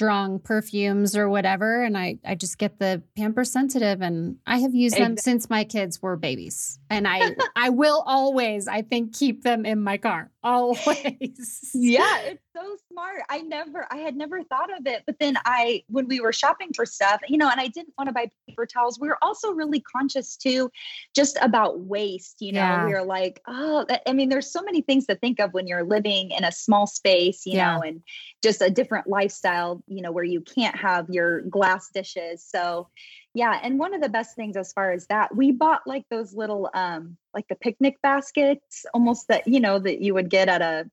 [0.00, 1.82] strong perfumes or whatever.
[1.84, 5.62] And I I just get the pamper sensitive, and I have used them since my
[5.62, 10.30] kids were babies, and I I will always I think keep them in my car
[10.44, 11.70] always.
[11.74, 15.82] yeah it's so smart i never i had never thought of it but then i
[15.88, 18.64] when we were shopping for stuff you know and i didn't want to buy paper
[18.64, 20.70] towels we were also really conscious too
[21.14, 22.86] just about waste you know Yeah.
[22.86, 25.84] we were like oh i mean there's so many things to think of when you're
[25.84, 27.74] living in a small space you Yeah.
[27.76, 28.02] know and
[28.42, 32.88] just a different lifestyle you know where you can't have your glass dishes so
[33.34, 36.32] yeah and one of the best things as far as that we bought like those
[36.34, 40.62] little um like the picnic baskets almost that you know that you would get at
[40.62, 40.88] a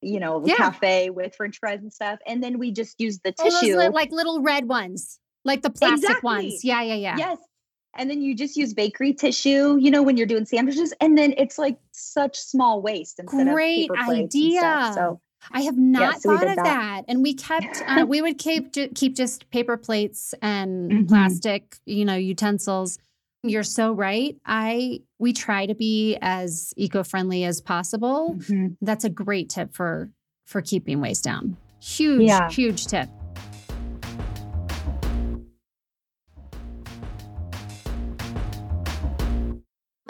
[0.00, 0.54] you know Yeah.
[0.56, 3.78] cafe with french fries and stuff and then we just used the Oh, those tissue
[3.78, 6.28] li- like little red ones, like the plastic Exactly.
[6.28, 6.64] ones.
[6.64, 7.16] Yeah, yeah, yeah.
[7.16, 7.38] yes
[7.96, 11.34] and then you just use bakery tissue you know when you're doing sandwiches and then
[11.38, 14.82] it's like such small waste instead Great of paper plates and stuff.
[14.82, 14.92] idea.
[14.94, 15.20] so
[15.52, 16.64] I have not we thought of that.
[16.64, 17.04] that.
[17.08, 21.08] And we kept, uh, we would keep ju- keep just paper plates and Mhm.
[21.08, 22.98] plastic, you know, utensils.
[23.42, 24.36] You're so right.
[24.46, 28.36] I we try to be as eco-friendly as possible.
[28.38, 28.76] mhm.
[28.80, 30.10] That's a great tip for
[30.46, 31.56] for keeping waste down.
[31.80, 32.50] Huge, Yeah.
[32.50, 33.08] huge tip.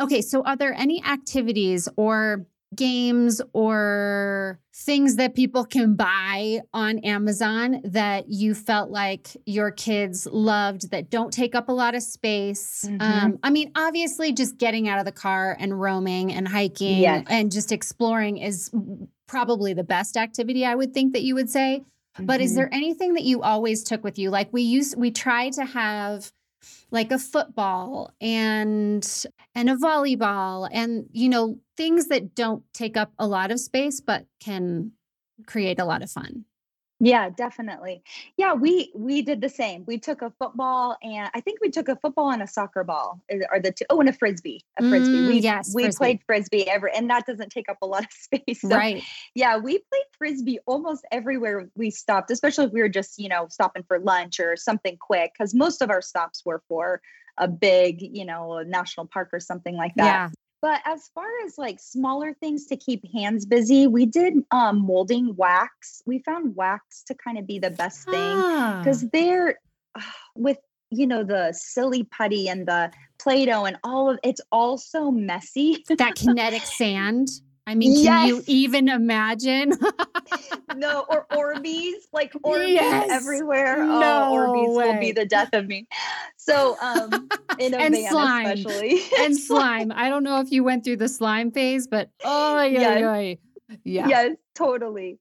[0.00, 6.98] Okay, so are there any activities or games or things that people can buy on
[7.00, 12.02] Amazon that you felt like your kids loved that don't take up a lot of
[12.02, 12.84] space?
[12.88, 13.00] Mhm.
[13.00, 17.24] Um, I mean, obviously, just getting out of the car and roaming and hiking Yes.
[17.28, 18.70] and just exploring is
[19.26, 21.82] probably the best activity I would think that you would say.
[22.20, 22.56] But is Mhm.
[22.56, 24.30] there anything that you always took with you?
[24.30, 26.30] Like we used, we try to have
[26.90, 29.06] like a football and
[29.54, 34.00] and a volleyball and you know things that don't take up a lot of space
[34.00, 34.92] but can
[35.46, 36.44] create a lot of fun.
[37.00, 38.02] Yeah, definitely.
[38.36, 39.84] Yeah, we we did the same.
[39.84, 43.20] We took a football and I think we took a football and a soccer ball
[43.50, 44.64] or the two, oh, and a frisbee.
[44.78, 45.18] A frisbee.
[45.18, 45.98] Mm, we yes, we frisbee.
[45.98, 48.60] played frisbee ever and that doesn't take up a lot of space.
[48.60, 49.02] So right.
[49.34, 53.48] yeah, we played frisbee almost everywhere we stopped, especially if we were just, you know,
[53.50, 57.02] stopping for lunch or something quick because most of our stops were for
[57.36, 60.04] a big, you know, national park or something like that.
[60.04, 60.28] Yeah.
[60.64, 65.36] But as far as like smaller things to keep hands busy, we did um, molding
[65.36, 66.00] wax.
[66.06, 68.80] We found wax to kind of be the best thing Ah.
[68.82, 69.58] because they're
[69.94, 70.56] ah, with
[70.88, 75.84] you know the silly putty and the play-doh and all of it's all so messy.
[75.98, 77.28] that kinetic sand.
[77.66, 79.72] I mean, can you even imagine?
[80.74, 83.10] no, or Orbeez, like Orbeez Yes.
[83.10, 83.78] everywhere.
[83.78, 85.86] No oh, Orbeez will be the death of me.
[86.36, 88.58] So, um, in a And slime.
[88.58, 89.92] especially, and slime.
[89.94, 93.00] I don't know if you went through the slime phase, but oh yeah, Yes.
[93.00, 93.34] yeah.
[93.84, 94.08] Yeah.
[94.08, 95.18] Yes, totally.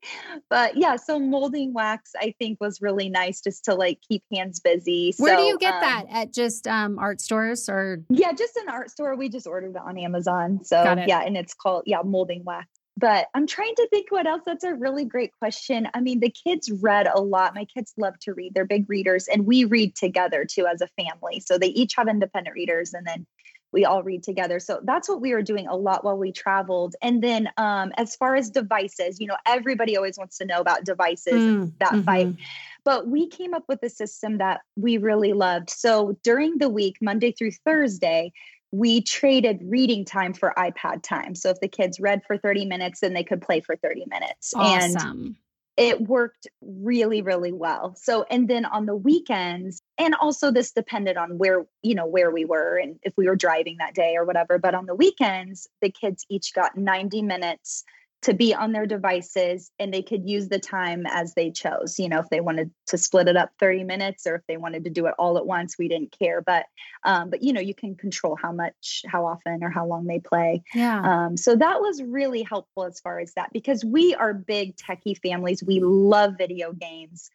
[0.49, 4.59] But yeah, so molding wax I think was really nice just to like keep hands
[4.59, 5.13] busy.
[5.17, 6.05] Where do you get um, that?
[6.09, 9.15] At just um, art stores or Yeah, just an art store.
[9.15, 10.63] We just ordered it on Amazon.
[10.63, 12.67] So yeah, and it's called yeah, molding wax.
[12.95, 14.43] But I'm trying to think what else.
[14.45, 15.87] That's a really great question.
[15.93, 17.55] I mean, the kids read a lot.
[17.55, 18.53] My kids love to read.
[18.53, 21.39] They're big readers, and we read together too as a family.
[21.39, 23.25] So they each have independent readers, and then
[23.73, 24.59] we all read together.
[24.59, 26.95] So that's what we were doing a lot while we traveled.
[27.01, 30.85] And then um, as far as devices, you know, everybody always wants to know about
[30.85, 32.27] devices and Mm, that fight.
[32.27, 32.37] mhm.
[32.85, 35.69] But we came up with a system that we really loved.
[35.69, 38.31] So during the week, Monday through Thursday,
[38.71, 41.35] we traded reading time for iPad time.
[41.35, 44.53] So if the kids read for 30 minutes, then they could play for 30 minutes.
[44.59, 45.37] And Awesome.
[45.75, 47.95] It worked really, really well.
[47.95, 52.29] So, and then on the weekends, and also this depended on where, you know, where
[52.31, 54.59] we were and if we were driving that day or whatever.
[54.59, 57.83] But on the weekends, the kids each got 90 minutes
[58.23, 61.99] to be on their devices and they could use the time as they chose.
[61.99, 64.85] You know, if they wanted to split it up 30 minutes or if they wanted
[64.85, 66.41] to do it all at once, we didn't care.
[66.41, 66.65] But,
[67.03, 70.19] um, but you know, you can control how much, how often, or how long they
[70.19, 70.63] play.
[70.73, 71.01] Yeah.
[71.01, 75.17] Um, so that was really helpful as far as that because we are big techie
[75.17, 75.63] families.
[75.63, 77.29] We love video games.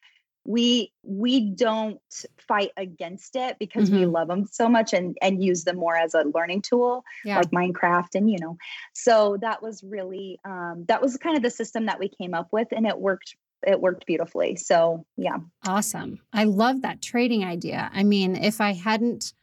[0.44, 2.01] We we don't
[2.38, 4.12] fight against it because we Mhm.
[4.12, 7.37] love them so much and and use them more as a learning tool Yeah.
[7.38, 8.57] like minecraft and you know
[8.94, 12.48] so that was really um that was kind of the system that we came up
[12.53, 16.20] with and it worked it worked beautifully so yeah Awesome.
[16.33, 17.90] I love that trading idea.
[17.92, 19.35] I mean, if I hadn't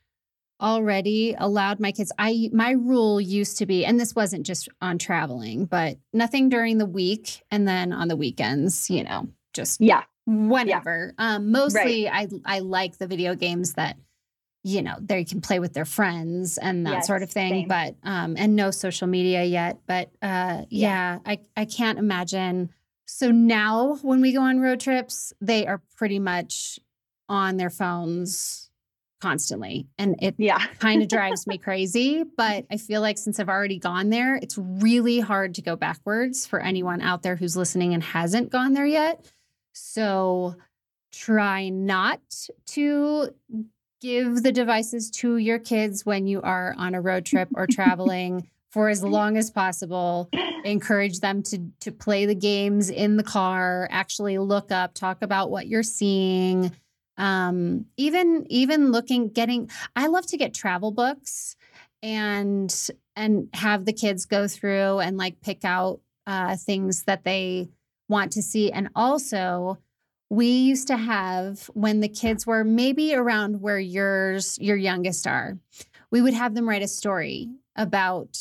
[0.62, 4.97] already allowed my kids, I my rule used to be, and this wasn't just on
[4.97, 10.03] traveling, but nothing during the week and then on the weekends, you know, just yeah
[10.25, 11.13] whenever.
[11.17, 13.97] Um, mostly I I like the video games that
[14.65, 17.67] you know they can play with their friends and that sort of thing same.
[17.67, 21.19] but um and no social media yet but uh yeah.
[21.23, 22.71] i i can't imagine
[23.05, 26.79] so now when we go on road trips they are pretty much
[27.29, 28.71] on their phones
[29.21, 33.49] constantly and it yeah kind of drives me crazy but i feel like since i've
[33.49, 37.93] already gone there it's really hard to go backwards for anyone out there who's listening
[37.93, 39.31] and hasn't gone there yet
[39.75, 40.55] so
[41.11, 42.21] try not
[42.67, 43.29] to
[44.01, 48.47] give the devices to your kids when you are on a road trip or traveling
[48.69, 50.29] for as long as possible.
[50.63, 55.51] Encourage them to to play the games in the car actually look up talk about
[55.51, 56.71] what you're seeing
[57.17, 61.55] um even even looking getting i love to get travel books
[62.01, 67.69] and and have the kids go through and like pick out uh things that they
[68.07, 68.71] want to see.
[68.71, 69.79] And also
[70.29, 75.57] we used to have when the kids were maybe around where yours your youngest are
[76.15, 78.39] we would have them write a story about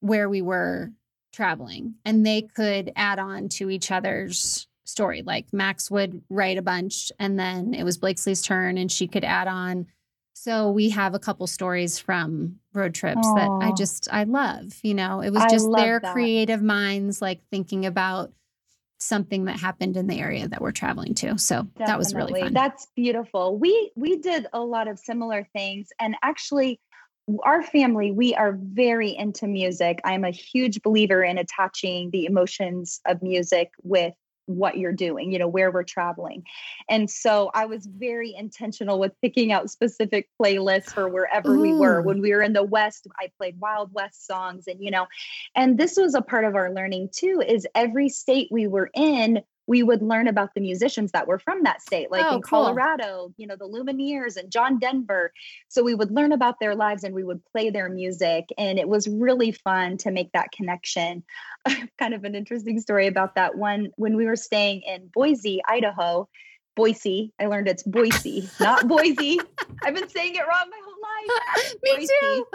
[0.00, 0.92] where we were
[1.32, 1.94] traveling.
[2.04, 5.22] And they could add on to each other's story.
[5.22, 9.24] Like max would write a bunch and then it was blakesley's turn and she could
[9.24, 9.86] add on.
[10.34, 14.92] So we have a couple stories from road trips that i just i love you
[14.92, 15.22] know?
[15.22, 16.12] It was just their that.
[16.12, 18.30] creative minds like thinking about
[18.98, 22.52] something that happened in the area that we're traveling to so that was really fun
[22.52, 23.58] That's beautiful.
[23.58, 26.80] We we did a lot of similar things and actually
[27.42, 30.00] our family we are very into music.
[30.04, 34.14] I'm a huge believer in attaching the emotions of music with
[34.46, 36.44] what you're doing, you know, where we're traveling.
[36.88, 42.00] And so I was very intentional with picking out specific playlists for wherever we were.
[42.00, 45.06] When we were in the West, I played Wild West songs and you know,
[45.54, 49.42] and this was a part of our learning too is every state we were in
[49.66, 52.62] we would learn about the musicians that were from that state like Oh, in cool.
[52.64, 55.32] colorado you know the lumineers and john denver.
[55.68, 58.44] So we would learn about their lives and we would play their music.
[58.58, 61.22] And it was really fun to make that connection.
[61.98, 63.90] Kind of an interesting story about that one.
[63.96, 66.28] When we were staying in boise idaho
[66.76, 69.38] boise i learned it's boise not boise.
[69.82, 71.00] I've been saying it wrong my whole
[71.64, 71.74] life.
[71.82, 72.08] Me Boise.
[72.20, 72.46] too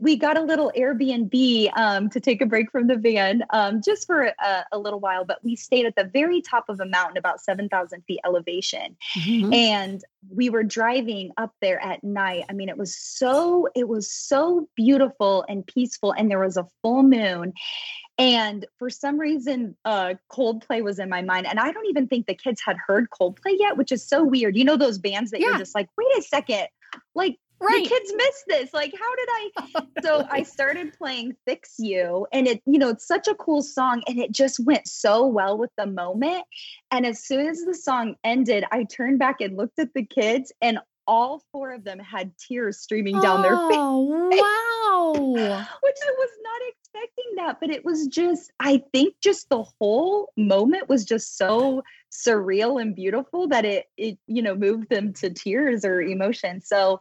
[0.00, 4.06] we got a little Airbnb um, to take a break from the van um, just
[4.06, 7.18] for a, a little while, but we stayed at the very top of a mountain,
[7.18, 8.96] about 7,000 feet elevation.
[9.16, 9.54] Mhm.
[9.54, 12.44] And we were driving up there at night.
[12.48, 16.12] I mean, it was so, it was so beautiful and peaceful.
[16.12, 17.52] And there was a full moon.
[18.16, 21.46] And for some reason, uh, Coldplay was in my mind.
[21.46, 24.56] And I don't even think the kids had heard Coldplay yet, which is so weird.
[24.56, 25.48] You know, those bands that Yeah.
[25.48, 26.68] you're just like, wait a second,
[27.14, 28.74] like, right the kids missed this.
[28.74, 29.50] Like, how did I?
[30.02, 34.02] So I started playing Fix You, and it, you know, it's such a cool song,
[34.08, 36.44] and it just went so well with the moment.
[36.90, 40.52] And as soon as the song ended, I turned back and looked at the kids,
[40.62, 44.60] and all four of them had tears streaming down their oh, face, oh wow
[45.82, 47.58] which I was not expecting that.
[47.60, 52.94] But it was just, I think, just the whole moment was just so surreal and
[52.94, 56.60] beautiful that it, it, you know, moved them to tears or emotion.
[56.60, 57.00] So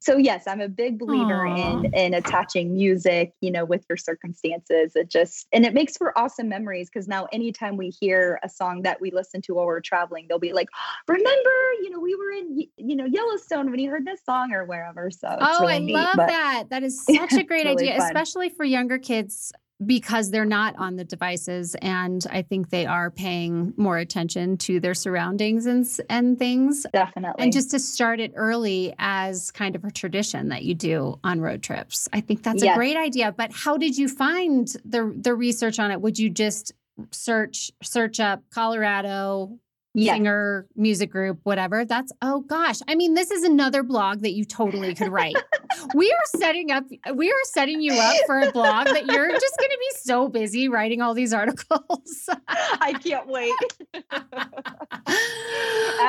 [0.00, 1.82] so yes i'm a big believer Aw.
[1.82, 6.16] in in attaching music you know with your circumstances it just and it makes for
[6.18, 9.80] awesome memories because now anytime we hear a song that we listen to while we're
[9.80, 10.68] traveling they'll be like
[11.06, 11.50] remember
[11.82, 15.10] you know we were in you know yellowstone when you heard this song or wherever
[15.10, 16.64] so it's oh, really I neat, love that.
[16.70, 18.06] That is such a great really idea, fun.
[18.06, 19.52] especially for younger kids
[19.84, 24.80] because they're not on the devices, and I think they are paying more attention to
[24.80, 26.86] their surroundings and and things.
[26.92, 31.18] definitely And just to start it early as kind of a tradition that you do
[31.24, 33.32] on road trips, I think that's a great idea.
[33.32, 36.00] But how did you find the the research on it?
[36.00, 36.72] Would you just
[37.10, 39.58] search search up Colorado
[39.94, 40.16] yes.
[40.16, 41.84] singer, music group, whatever.
[41.84, 42.76] That's oh gosh.
[42.88, 45.36] I mean, this is another blog that you totally could write.
[45.94, 46.84] we are setting up
[47.14, 50.28] we are setting you up for a blog that you're just going to be so
[50.28, 52.28] busy writing all these articles.
[52.48, 53.52] i can't wait
[53.94, 54.14] add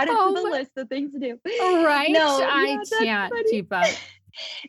[0.08, 1.40] it Oh to the my- list of things to do
[1.86, 2.12] right?
[2.12, 3.50] No, I yeah, can't funny.
[3.52, 3.88] keep up.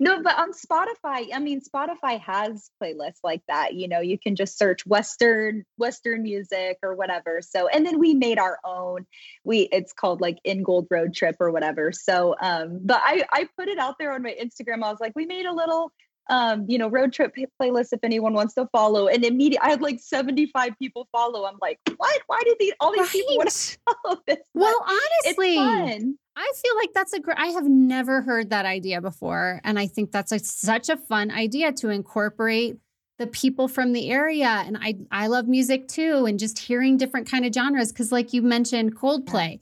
[0.01, 3.75] No, but on Spotify, I mean, Spotify has playlists like that.
[3.75, 7.41] You know, you can just search Western Western music or whatever.
[7.43, 9.07] So, and then we made our own.
[9.45, 11.93] We it's called like Ingold Road Trip or whatever.
[11.93, 14.83] So, um, but I I put it out there on my Instagram.
[14.83, 15.93] I was like, we made a little
[16.31, 19.09] um, you know, road trip playlist if anyone wants to follow.
[19.09, 21.45] And immediately I had like 75 people follow.
[21.45, 22.23] I'm like, what?
[22.27, 23.11] Why did these all these right.
[23.11, 24.39] people want to follow this?
[24.55, 24.87] Well,
[25.25, 29.61] honestly, I feel like that's a great I have never heard that idea before.
[29.64, 32.78] And I think that's a, such a fun idea to incorporate
[33.18, 34.62] the people from the area.
[34.66, 37.93] And I I love music too, and just hearing different kind of genres.
[37.93, 39.61] Cause like you mentioned Coldplay.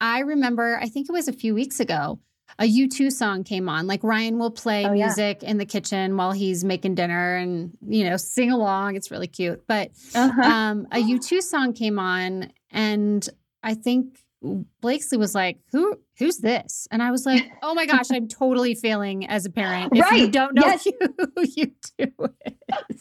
[0.00, 2.18] I remember, I think it was a few weeks ago
[2.58, 3.86] a U2 song came on.
[3.86, 5.50] Like Ryan will play oh, music yeah.
[5.50, 8.96] in the kitchen while he's making dinner and, you know, sing along.
[8.96, 9.66] It's really cute.
[9.66, 10.42] But uh-huh.
[10.42, 13.26] um, a U2 song came on and
[13.62, 14.18] I think
[14.80, 18.74] Blakesley was like, "Who who's this?" And I was like, "Oh my gosh, I'm totally
[18.74, 20.20] failing as a parent if right.
[20.20, 20.84] you don't know yes.
[21.18, 22.06] who you do
[22.46, 22.98] is."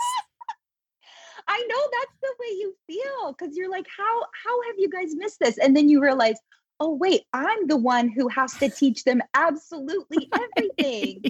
[1.47, 5.15] I know that's the way you feel because you're like, "How how have you guys
[5.15, 6.35] missed this?" And then you realize,
[6.79, 11.23] oh wait i'm the one who has to teach them absolutely everything.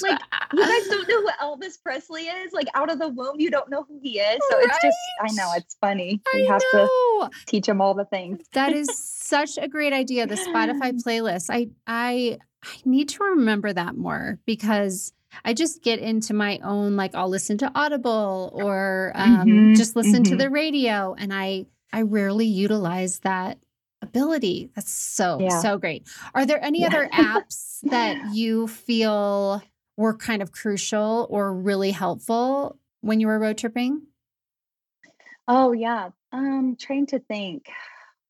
[0.00, 0.20] Like
[0.52, 2.52] you guys don't know who elvis presley is?
[2.52, 4.40] Like out of the womb you don't know who he is?
[4.50, 4.66] So right?
[4.66, 6.20] it's just i know it's funny.
[6.32, 6.88] We I have know.
[7.30, 8.44] to teach them all the things.
[8.52, 11.46] That is such a great idea the spotify playlist.
[11.50, 15.12] I i i need to remember that more because
[15.44, 19.96] I just get into my own like I'll listen to Audible or um, mm-hmm, just
[19.96, 20.32] listen mm-hmm.
[20.32, 23.58] to the radio, and I I rarely utilize that
[24.02, 24.70] ability.
[24.74, 25.60] That's so, yeah.
[25.60, 26.06] so great.
[26.34, 26.88] Are there any yeah.
[26.88, 29.62] other apps that you feel
[29.96, 34.02] were kind of crucial or really helpful when you were road tripping?
[35.48, 36.10] Oh, yeah.
[36.32, 37.66] Um, trying to think.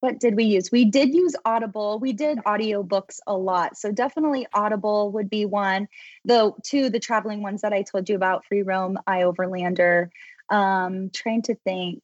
[0.01, 0.73] What did we use?
[0.73, 2.01] We did use Audible.
[2.01, 3.77] We did audiobooks a lot.
[3.77, 5.87] So definitely Audible would be one.
[6.25, 10.09] The two, the traveling ones that I told you about, Free Roam, iOverlander.
[10.51, 12.03] Um, trying to think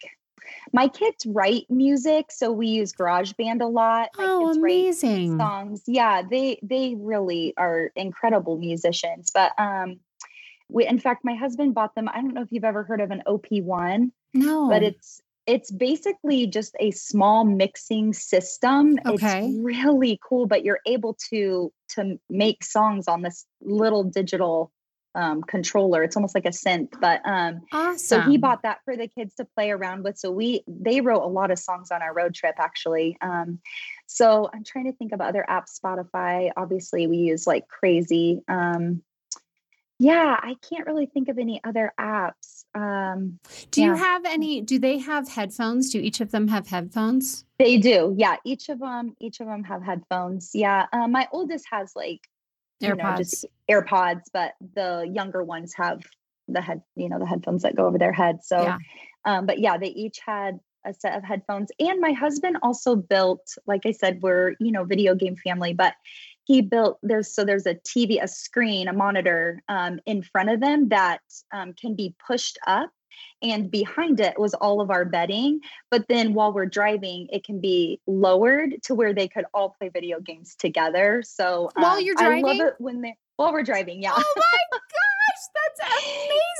[0.72, 4.10] my kids write music, so we use GarageBand a lot.
[4.16, 5.82] My oh, amazing songs!
[5.86, 9.30] Yeah, they they really are incredible musicians.
[9.32, 10.00] But um,
[10.68, 12.08] we in fact, my husband bought them.
[12.08, 14.10] I don't know if you've ever heard of an OP-1.
[14.34, 18.98] No, but it's it's basically just a small mixing system.
[19.06, 19.46] Okay.
[19.46, 24.70] It's really cool, but you're able to to make songs on this little digital
[25.18, 26.04] um, controller.
[26.04, 27.98] It's almost like a synth, but um, awesome.
[27.98, 30.16] so he bought that for the kids to play around with.
[30.16, 33.18] So we they wrote a lot of songs on our road trip actually.
[33.20, 33.58] Um,
[34.06, 35.78] so I'm trying to think of other apps.
[35.78, 38.40] Spotify, obviously, we use like crazy.
[38.46, 39.02] Um,
[39.98, 42.64] yeah, I can't really think of any other apps.
[42.72, 43.40] Um,
[43.72, 43.88] do yeah.
[43.88, 44.60] you have any?
[44.60, 45.90] Do they have headphones?
[45.90, 47.44] Do each of them have headphones?
[47.58, 48.14] They do.
[48.16, 49.16] Yeah, each of them.
[49.20, 50.52] Each of them have headphones.
[50.54, 52.20] Yeah, uh, my oldest has like
[52.82, 52.96] AirPods.
[52.96, 56.02] You know, just AirPods, but the younger ones have
[56.48, 58.42] the head, you know, the headphones that go over their head.
[58.42, 58.78] So, yeah.
[59.24, 61.70] Um, but yeah, they each had a set of headphones.
[61.78, 65.94] And my husband also built, like I said, we're, you know, video game family, but
[66.44, 70.60] he built there's so there's a TV, a screen, a monitor um, in front of
[70.60, 71.20] them that
[71.52, 72.90] um, can be pushed up
[73.42, 75.60] and behind it was all of our bedding.
[75.90, 79.88] But then while we're driving it can be lowered to where they could all play
[79.88, 81.22] video games together.
[81.24, 84.12] So um, while you're driving I love it when they while we're driving yeah.
[84.14, 84.78] Oh my gosh
[85.54, 85.92] that's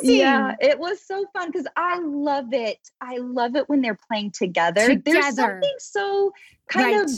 [0.02, 0.18] amazing.
[0.20, 2.78] yeah it was so fun because i love it.
[3.00, 5.02] I love it when they're playing together, together.
[5.04, 6.32] there's something so
[6.68, 7.04] kind right.
[7.04, 7.11] of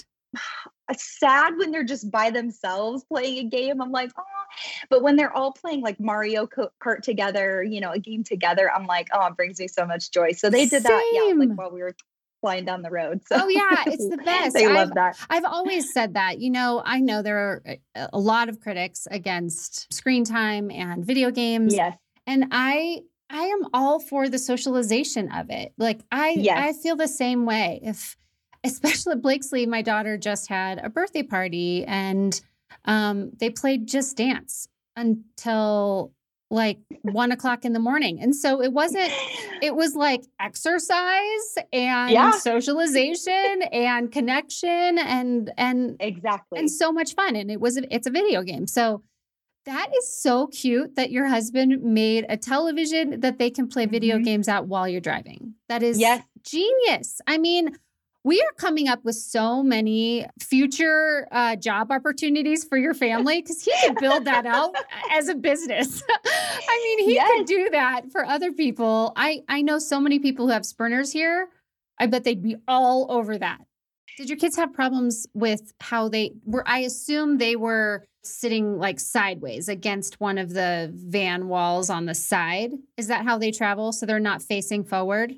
[0.91, 3.81] Uh, sad when they're just by themselves playing a game.
[3.81, 4.23] I'm like, oh,
[4.89, 8.87] but when they're all playing like Mario Kart together, you know, a game together, I'm
[8.87, 10.33] like, oh, it brings me so much joy.
[10.33, 10.93] So they did Same.
[10.93, 11.95] that, yeah, like while we were
[12.41, 13.21] flying down the road.
[13.27, 14.55] So oh yeah, it's the best.
[14.55, 15.19] they love I've, that.
[15.29, 16.41] I've always said that.
[16.41, 17.63] You know, I know there are
[17.95, 21.75] uh, a lot of critics against screen time and video games.
[21.75, 21.97] Yes.
[22.27, 25.73] And I I am all for the socialization of it.
[25.79, 26.59] Like I yes.
[26.59, 27.81] I feel the same way.
[27.83, 28.17] If
[28.65, 32.41] especially Blakesley, my daughter just had a birthday party and
[32.85, 36.13] um, they played Just Dance until
[36.51, 38.21] like one o'clock in the morning.
[38.21, 39.13] And so it wasn't,
[39.63, 42.33] it was like exercise and yeah.
[42.33, 46.59] socialization and connection and, and exactly.
[46.59, 47.37] And so much fun.
[47.37, 48.67] And it was, it's a video game.
[48.67, 49.03] So
[49.67, 54.17] that is so cute that your husband made a television that they can play video
[54.17, 54.25] mm-hmm.
[54.25, 55.55] games at while you're driving.
[55.69, 56.25] That is yes.
[56.43, 57.21] genius.
[57.27, 57.77] I mean,
[58.25, 63.63] we are coming up with so many future uh, job opportunities for your family because
[63.63, 64.75] he could build that out
[65.11, 66.03] as a business.
[66.11, 67.31] I mean, he yes.
[67.31, 69.13] could do that for other people.
[69.17, 71.49] I I know so many people who have sprinters here.
[71.99, 73.61] I bet they'd be all over that.
[74.17, 76.67] Did your kids have problems with how they were?
[76.69, 82.15] I assume they were sitting like sideways against one of the van walls on the
[82.15, 82.73] side.
[82.99, 83.93] Is that how they travel?
[83.93, 85.35] So they're not facing forward?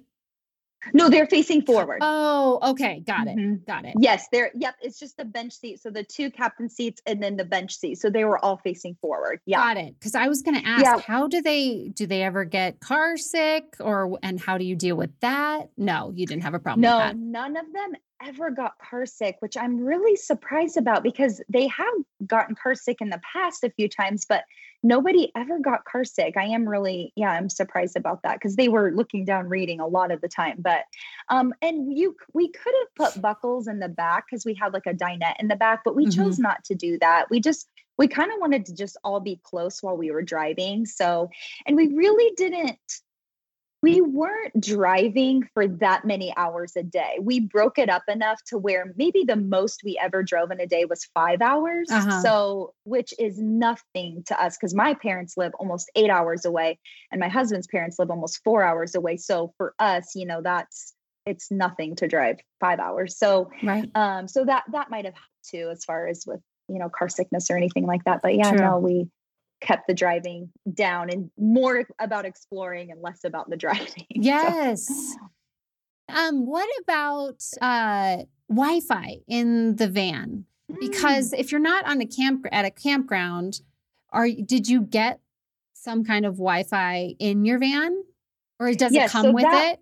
[0.92, 1.98] No, they're facing forward.
[2.00, 3.00] Oh, okay.
[3.06, 3.36] Got it.
[3.36, 3.64] Mhm.
[3.66, 3.94] Got it.
[3.98, 5.80] Yes, they're yep, it's just the bench seat.
[5.80, 7.96] So the two captain seats and then the bench seat.
[7.98, 9.40] So they were all facing forward.
[9.46, 9.58] Yeah.
[9.58, 9.94] Got it.
[9.98, 10.98] Because I was going to ask, Yeah.
[11.00, 14.96] how do they do they ever get car sick, or and how do you deal
[14.96, 15.70] with that?
[15.76, 17.16] No, you didn't have a problem No, with that.
[17.16, 17.92] none of them
[18.24, 21.94] ever got car sick, which I'm really surprised about because they have
[22.26, 24.44] gotten car sick in the past a few times, but
[24.82, 26.36] nobody ever got car sick.
[26.36, 29.86] I am really, yeah, I'm surprised about that because they were looking down reading a
[29.86, 30.56] lot of the time.
[30.58, 30.84] But
[31.28, 34.86] um, and you we could have put buckles in the back because we had like
[34.86, 37.30] a dinette in the back, but we chose not to do that.
[37.30, 37.68] We just
[37.98, 40.86] we kind of wanted to just all be close while we were driving.
[40.86, 41.30] So,
[41.66, 42.78] and we really didn't
[43.82, 47.18] we weren't driving for that many hours a day.
[47.20, 50.66] We broke it up enough to where maybe the most we ever drove in a
[50.66, 51.90] day was five hours.
[51.90, 52.22] Uh-huh.
[52.22, 56.78] So, which is nothing to us because my parents live almost eight hours away
[57.10, 59.16] and my husband's parents live almost four hours away.
[59.16, 60.94] So, for us, you know, that's
[61.26, 63.18] it's nothing to drive five hours.
[63.18, 63.90] So, Right.
[63.96, 67.08] um, so that that might have helped too as far as with you know car
[67.08, 68.20] sickness or anything like that.
[68.22, 68.60] But yeah, True.
[68.60, 69.08] no, we
[69.62, 73.86] kept the driving down and more about exploring and less about the driving.
[73.88, 75.16] So- Yes.
[76.08, 80.44] Um, what about uh Wi-Fi in the van?
[80.70, 80.80] Mm.
[80.80, 83.60] Because if you're not on a camp at a campground,
[84.10, 85.20] are did you get
[85.74, 88.02] some kind of Wi-Fi in your van?
[88.60, 89.78] Or does it come so with that- it?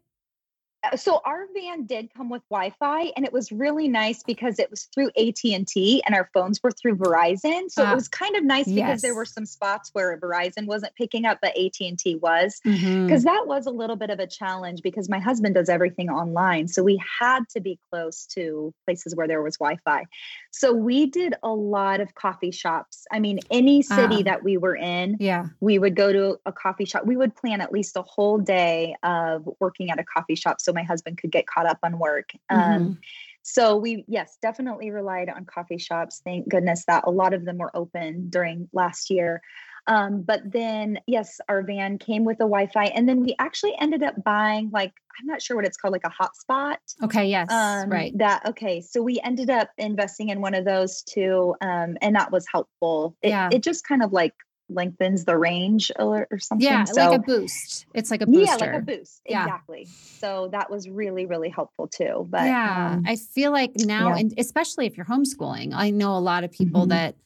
[0.83, 4.71] Uh, so our van did come with wi-fi and it was really nice because it
[4.71, 7.71] was through at&t and our phones were through verizon.
[7.71, 10.95] So Ah, it was kind of nice because there were some spots where verizon wasn't
[10.95, 12.61] picking up but at&t was.
[12.65, 16.67] Because that was a little bit of a challenge because my husband does everything online
[16.69, 20.05] so we had to be close to places where there was wi-fi.
[20.51, 23.07] So we did a lot of coffee shops.
[23.13, 24.23] I mean any city Ah.
[24.23, 25.47] that we were in Yeah.
[25.61, 27.05] we would go to a coffee shop.
[27.05, 30.61] We would plan at least a whole day of working at a coffee shop.
[30.61, 32.31] So my husband could get caught up on work.
[32.51, 32.73] Mm-hmm.
[32.73, 32.99] Um,
[33.43, 36.21] so we, yes, definitely relied on coffee shops.
[36.25, 39.41] Thank goodness that a lot of them were open during last year.
[39.87, 42.85] Um, but then, yes, our van came with a Wi Fi.
[42.85, 46.05] And then we actually ended up buying, like, I'm not sure what it's called, like
[46.05, 46.77] a hotspot.
[47.03, 47.51] Okay, yes.
[47.51, 48.17] Um, right.
[48.19, 48.83] That, okay.
[48.83, 51.55] So we ended up investing in one of those too.
[51.63, 53.17] Um, and that was helpful.
[53.23, 53.49] It, Yeah.
[53.51, 54.35] it just kind of like
[54.71, 56.67] lengthens the range or, or something.
[56.67, 57.87] Yeah, so, like a boost.
[57.95, 58.65] It's like a booster.
[58.65, 59.21] yeah, like a boost.
[59.27, 59.45] Yeah.
[59.45, 59.89] Exactly.
[60.19, 62.27] So that was really, really helpful too.
[62.29, 64.21] But yeah, um, I feel like now, yeah.
[64.21, 66.91] and especially if you're homeschooling, I know a lot of people Mhm.
[66.91, 67.17] that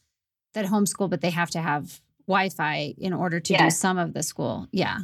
[0.53, 4.23] that homeschool, but they have to have Wi-Fi in order to do some of the
[4.23, 4.67] school.
[4.71, 4.99] Yeah,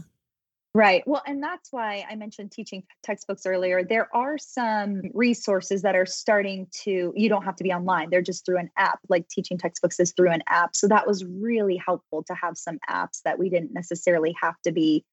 [0.74, 1.04] Right.
[1.06, 3.84] Well, and that's why I mentioned teaching textbooks earlier.
[3.84, 8.22] There are some resources that are starting to, you don't have to be online, they're
[8.22, 10.76] just through an app, like teaching textbooks is through an app.
[10.76, 14.72] So that was really helpful to have some apps that we didn't necessarily have to
[14.72, 15.04] be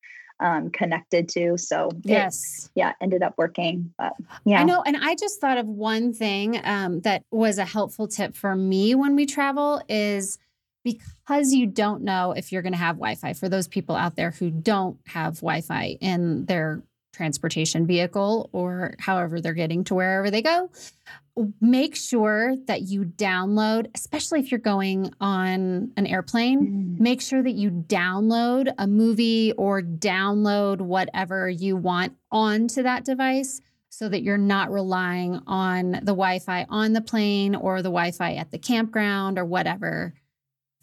[0.41, 1.59] um, connected to.
[1.59, 2.71] So it, yes.
[2.77, 3.93] yeah, ended up working.
[3.99, 4.13] But
[4.45, 4.61] yeah.
[4.61, 4.83] I know.
[4.87, 8.95] And I just thought of one thing um, that was a helpful tip for me
[8.95, 10.39] when we travel is
[10.85, 14.17] because you don't know if you're going to have Wi Fi for those people out
[14.17, 19.95] there who don't have Wi Fi in their transportation vehicle or however they're getting to
[19.95, 20.71] wherever they go.
[21.61, 26.67] Make sure that you download, especially if you're going on an airplane,
[26.97, 27.01] Mm.
[27.01, 33.61] make sure that you download a movie or download whatever you want onto that device
[33.89, 38.11] so that you're not relying on the Wi Fi on the plane or the Wi
[38.11, 40.15] Fi at the campground or whatever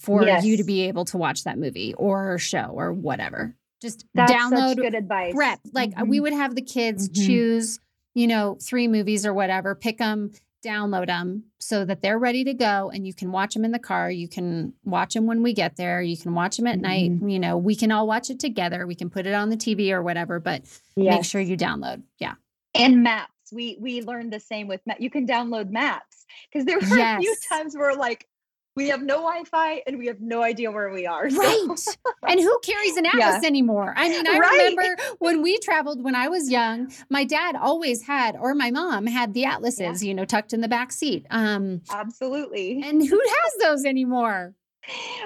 [0.05, 3.55] for you to be able to watch that movie or show or whatever.
[3.81, 5.33] Just That's download such good advice.
[5.33, 5.59] prep.
[5.73, 6.21] Like uh, we Mhm.
[6.23, 7.25] would have the kids Mhm.
[7.25, 7.79] choose,
[8.13, 10.31] you know, three movies or whatever, pick them,
[10.65, 13.77] download them so that they're ready to go and you can watch them in the
[13.79, 14.09] car.
[14.09, 16.01] You can watch them when we get there.
[16.01, 17.11] You can watch them at night.
[17.11, 17.29] Mm-hmm.
[17.29, 18.87] You know, we can all watch it together.
[18.87, 20.63] We can put it on the TV or whatever, but
[20.97, 22.01] make sure you download.
[22.19, 22.35] Yeah.
[22.73, 23.31] and maps.
[23.53, 27.19] We we learned the same with ma- you can download maps because there were a
[27.19, 28.27] few times where like
[28.75, 31.29] we have no Wi-Fi and we have no idea where we are.
[31.29, 31.67] So- Right.
[32.27, 33.11] and who carries an Yeah.
[33.29, 33.93] atlas anymore?
[33.95, 34.75] I mean, I Right.
[34.75, 39.07] remember when we traveled when I was young, my dad always had, or my mom
[39.07, 41.25] had the atlases, you know, tucked in the back seat.
[41.29, 42.81] Um, Absolutely.
[42.83, 44.53] and who has those anymore?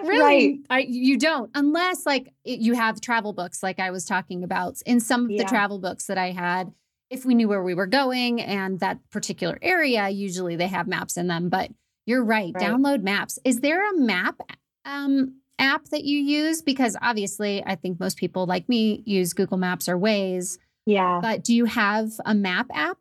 [0.03, 0.19] Really?
[0.21, 0.59] Right.
[0.69, 4.77] I, you don't, unless like it, you have travel books, like I was talking about.
[4.85, 6.71] In some of the travel books that I had,
[7.09, 11.17] if we knew where we were going and that particular area, usually they have maps
[11.17, 11.49] in them.
[11.49, 11.71] But
[12.09, 12.63] you're right, Right.
[12.63, 13.39] download maps.
[13.45, 14.41] Is there a map
[14.85, 16.61] um, app that you use?
[16.61, 20.57] Because obviously, I think most people like me use Google Maps or Waze.
[20.85, 21.19] Yeah.
[21.21, 22.97] But do you have a map app?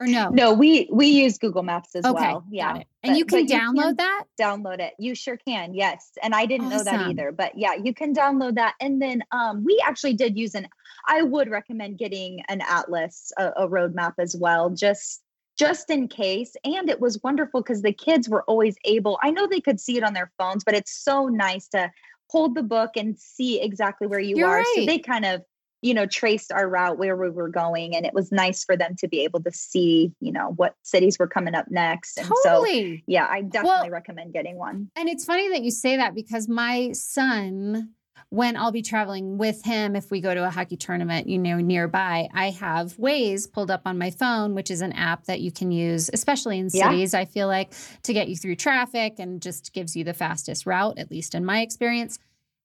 [0.00, 0.30] or no?
[0.30, 2.44] No, we we use Google Maps as okay, well.
[2.50, 2.82] Yeah.
[3.02, 4.24] And you can but you download can- that.
[4.40, 4.94] download it.
[4.98, 5.74] You sure can.
[5.74, 6.12] Yes.
[6.22, 7.32] And I didn't know that either.
[7.32, 8.74] But yeah, you can download that.
[8.80, 10.68] And then um, we actually did use an
[11.06, 15.20] I would recommend getting an atlas, a, a road map as well, just
[15.60, 16.56] just in case.
[16.64, 19.96] And it was wonderful because the kids were always able, I know they could see
[19.96, 21.90] it on their phones, but it's so nice to
[22.28, 24.64] hold the book and see exactly where you You're are.
[24.74, 25.42] So they kind of
[25.82, 28.94] you know traced our route where we were going and it was nice for them
[28.98, 32.32] to be able to see you know what cities were coming up next and so
[32.44, 33.02] Totally.
[33.06, 34.90] yeah, I definitely recommend getting one.
[34.96, 37.94] And it's funny that you say that because my son,
[38.28, 41.56] when I'll be traveling with him, if we go to a hockey tournament, you know,
[41.58, 45.50] nearby, I have Waze pulled up on my phone, which is an app that you
[45.50, 46.90] can use, especially in Yeah.
[46.90, 47.72] cities, I feel like,
[48.04, 51.44] to get you through traffic and just gives you the fastest route, at least in
[51.44, 52.18] my experience.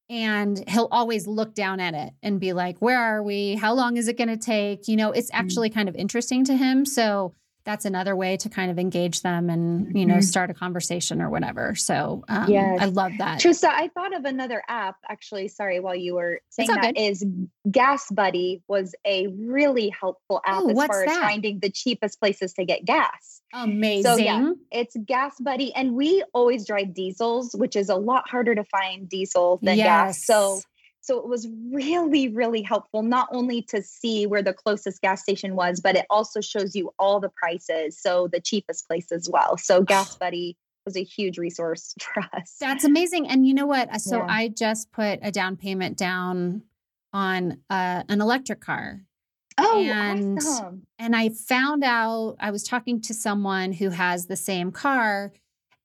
[0.07, 3.55] And he'll always look down at it and be like, Where are we?
[3.55, 4.87] How long is it going to take?
[4.87, 5.39] You know, it's Mm.
[5.39, 6.85] actually kind of interesting to him.
[6.85, 7.33] So
[7.65, 10.23] that's another way to kind of engage them and, you know, Mhm.
[10.23, 11.73] start a conversation or whatever.
[11.75, 12.77] So um, Yes.
[12.79, 13.39] I love that.
[13.39, 15.47] Trista, I thought of another app actually.
[15.47, 16.99] Sorry, while you were saying that good.
[17.01, 17.25] is
[17.69, 22.53] Gas Buddy was a really helpful app Ooh, as far as finding the cheapest places
[22.53, 23.41] to get gas.
[23.53, 24.03] Amazing.
[24.03, 24.51] So yeah.
[24.71, 29.09] It's Gas Buddy, and we always drive diesels, which is a lot harder to find
[29.09, 30.23] diesel than gas.
[30.23, 30.65] So Yes.
[31.05, 35.55] So it was really really helpful not only to see where the closest gas station
[35.55, 39.55] was but it also shows you all the prices so the cheapest place as well
[39.57, 43.27] so gas buddy was a huge resource for us That's amazing.
[43.27, 43.99] And you know what?
[44.01, 44.27] So Yeah.
[44.29, 46.61] I just put a down payment down
[47.11, 49.01] on uh, an electric car.
[49.57, 54.35] oh and- awesome And I found out I was talking to someone who has the
[54.35, 55.31] same car.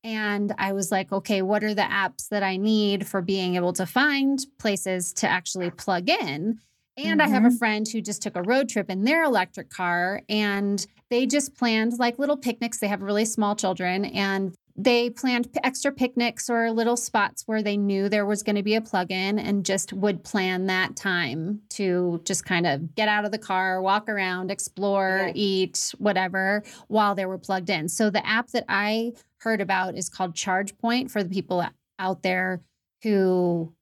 [0.02, 3.72] And I was like, okay, what are the apps that I need for being able
[3.74, 6.58] to find places to actually plug in?
[6.96, 7.56] And I have a mm-hmm.
[7.56, 11.98] friend who just took a road trip in their electric car and they just planned
[11.98, 12.78] like little picnics.
[12.78, 17.62] They have really small children and they planned p- extra picnics or little spots where
[17.62, 20.96] they knew there was going to be a plug in and just would plan that
[20.96, 25.32] time to just kind of get out of the car, walk around, explore, Yes.
[25.34, 27.88] eat, whatever, while they were plugged in.
[27.88, 31.64] So the app that I heard about is called ChargePoint for the people
[31.98, 32.62] out there
[33.02, 33.72] who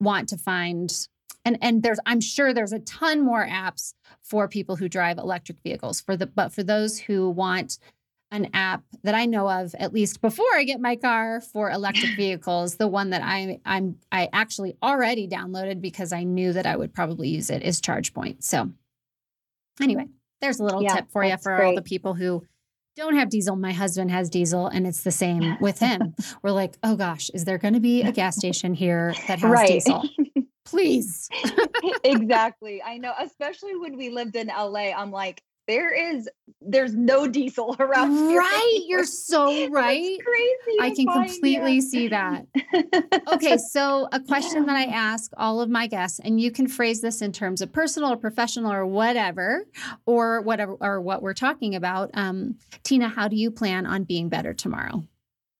[0.00, 0.92] want to find
[1.44, 5.58] and and there's I'm sure there's a ton more apps for people who drive electric
[5.62, 7.78] vehicles for the but for those who want
[8.32, 12.12] an app that I know of at least before I get my car for electric
[12.16, 16.76] vehicles the one that I I'm I actually already downloaded because I knew that I
[16.76, 18.70] would probably use it is ChargePoint so
[19.80, 20.06] anyway
[20.40, 22.44] there's a little Yeah, tip for you for all the people who
[22.96, 23.56] don't have diesel.
[23.56, 26.14] My husband has diesel and it's the same with him.
[26.42, 29.50] We're like oh gosh is there going to be a gas station here that has
[29.50, 29.68] right.
[29.68, 30.02] diesel?
[30.64, 31.28] Please.
[32.04, 32.82] Exactly.
[32.82, 36.28] I know especially when we lived in la i'm like there is
[36.60, 41.80] there's no diesel around here right you're so right crazy i can find, completely yeah.
[41.80, 42.46] see that
[43.32, 47.00] okay so a question that i ask all of my guests and you can phrase
[47.00, 49.64] this in terms of personal or professional or whatever
[50.06, 54.28] or whatever or what we're talking about um, tina how do you plan on being
[54.28, 55.04] better tomorrow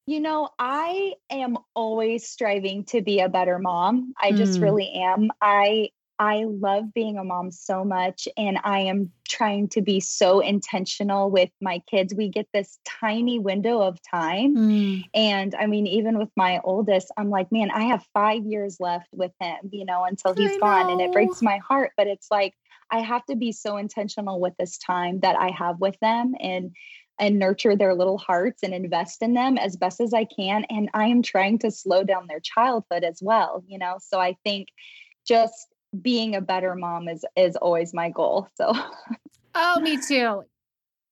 [0.06, 4.12] You know, I am always striving to be a better mom.
[4.20, 4.62] I just Mm.
[4.62, 5.30] really am.
[5.40, 5.90] I
[6.20, 11.30] I love being a mom so much and I am trying to be so intentional
[11.30, 12.14] with my kids.
[12.14, 17.10] We get this tiny window of time Mm, and I mean even with my oldest,
[17.16, 20.58] I'm like, man, I have 5 years left with him, you know, until he's I
[20.58, 22.54] gone and it breaks my heart, but it's like
[22.90, 26.72] I have to be so intentional with this time that I have with them and
[27.18, 30.64] and nurture their little hearts and invest in them as best as I can.
[30.70, 33.96] And I am trying to slow down their childhood as well, you know.
[34.00, 34.68] So I think
[35.26, 35.68] just
[36.00, 38.48] being a better mom is is always my goal.
[38.54, 38.72] So
[39.54, 40.42] oh me too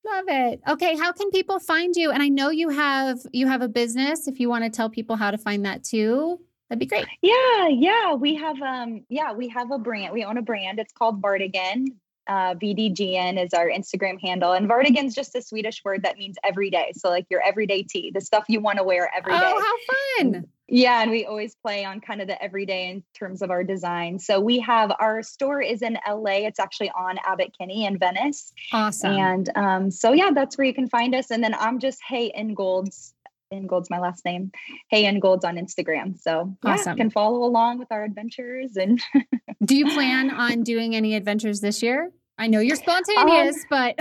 [0.05, 3.61] love it okay how can people find you and i know you have you have
[3.61, 6.85] a business if you want to tell people how to find that too that'd be
[6.85, 10.13] great yeah, yeah, we have um yeah, we have a brand.
[10.13, 10.79] We own a brand.
[10.79, 11.87] It's called Vardagen.
[12.27, 16.69] Uh, VDGN is our Instagram handle, and Vardagen's just a Swedish word that means every
[16.69, 16.91] day.
[16.95, 19.39] So like your everyday tea, the stuff you want to wear every day.
[19.41, 19.77] oh
[20.19, 23.49] how fun Yeah, and we always play on kind of the everyday in terms of
[23.49, 24.19] our design.
[24.19, 26.45] So we have our store is in LA.
[26.47, 28.53] It's actually on Abbot Kinney in Venice.
[28.71, 31.31] awesome And um, so yeah, that's where you can find us.
[31.31, 33.13] And then I'm just Hey Ingolds.
[33.51, 34.51] Ingolds my last name.
[34.89, 36.19] Hey Ingolds on Instagram.
[36.19, 36.91] So Awesome.
[36.91, 39.01] you can follow along with our adventures and
[39.65, 42.11] Do you plan on doing any adventures this year?
[42.39, 43.99] I know you're spontaneous, Um, but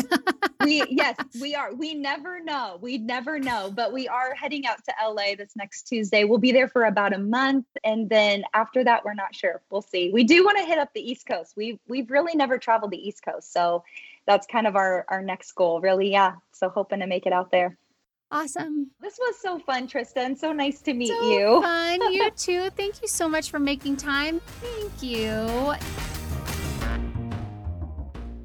[0.64, 1.74] we yes, we are.
[1.74, 2.78] We never know.
[2.80, 3.72] We never know.
[3.74, 6.22] But we are heading out to LA this next Tuesday.
[6.22, 7.66] We'll be there for about a month.
[7.82, 9.61] And then after that, we're not sure.
[9.70, 10.11] We'll see.
[10.12, 11.55] We do want to hit up the East Coast.
[11.57, 13.53] We've we've really never traveled the East Coast.
[13.53, 13.82] So
[14.24, 16.12] that's kind of our our next goal, really.
[16.12, 16.34] Yeah.
[16.53, 17.76] So hoping to make it out there.
[18.30, 18.91] Awesome.
[19.01, 20.39] This was so fun, Trista.
[20.39, 21.61] So nice to meet so you.
[21.61, 22.12] Fun.
[22.12, 22.70] You too.
[22.70, 24.41] Thank you so much for making time.
[24.61, 25.74] Thank you.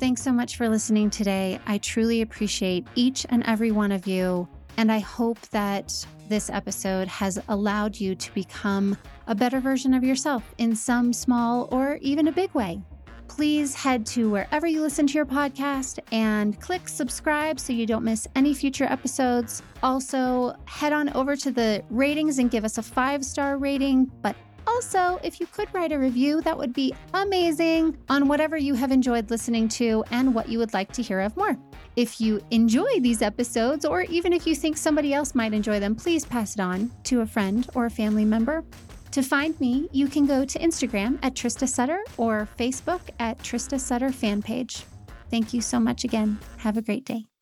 [0.04, 1.62] Thanks so much for listening today.
[1.66, 4.50] I truly appreciate each and every one of you.
[4.76, 8.98] And I hope that this episode has allowed you to become
[9.28, 12.82] a better version of yourself in some small or even a big way
[13.30, 18.04] please head to wherever you listen to your podcast and click subscribe so you don't
[18.04, 19.64] miss any future episodes.
[19.82, 24.12] Also, head on over to the ratings and give us a five star rating.
[24.22, 24.36] But
[24.74, 28.92] also, if you could write a review, that would be amazing on whatever you have
[28.92, 31.56] enjoyed listening to and what you would like to hear of more.
[31.96, 35.96] If you enjoy these episodes, or even if you think somebody else might enjoy them,
[35.96, 38.64] please pass it on to a friend or a family member.
[39.12, 43.80] To find me, you can go to Instagram at Trista Sutter or Facebook at Trista
[43.80, 44.84] Sutter fan page.
[45.30, 46.40] Thank you so much again.
[46.58, 47.33] Have a great day.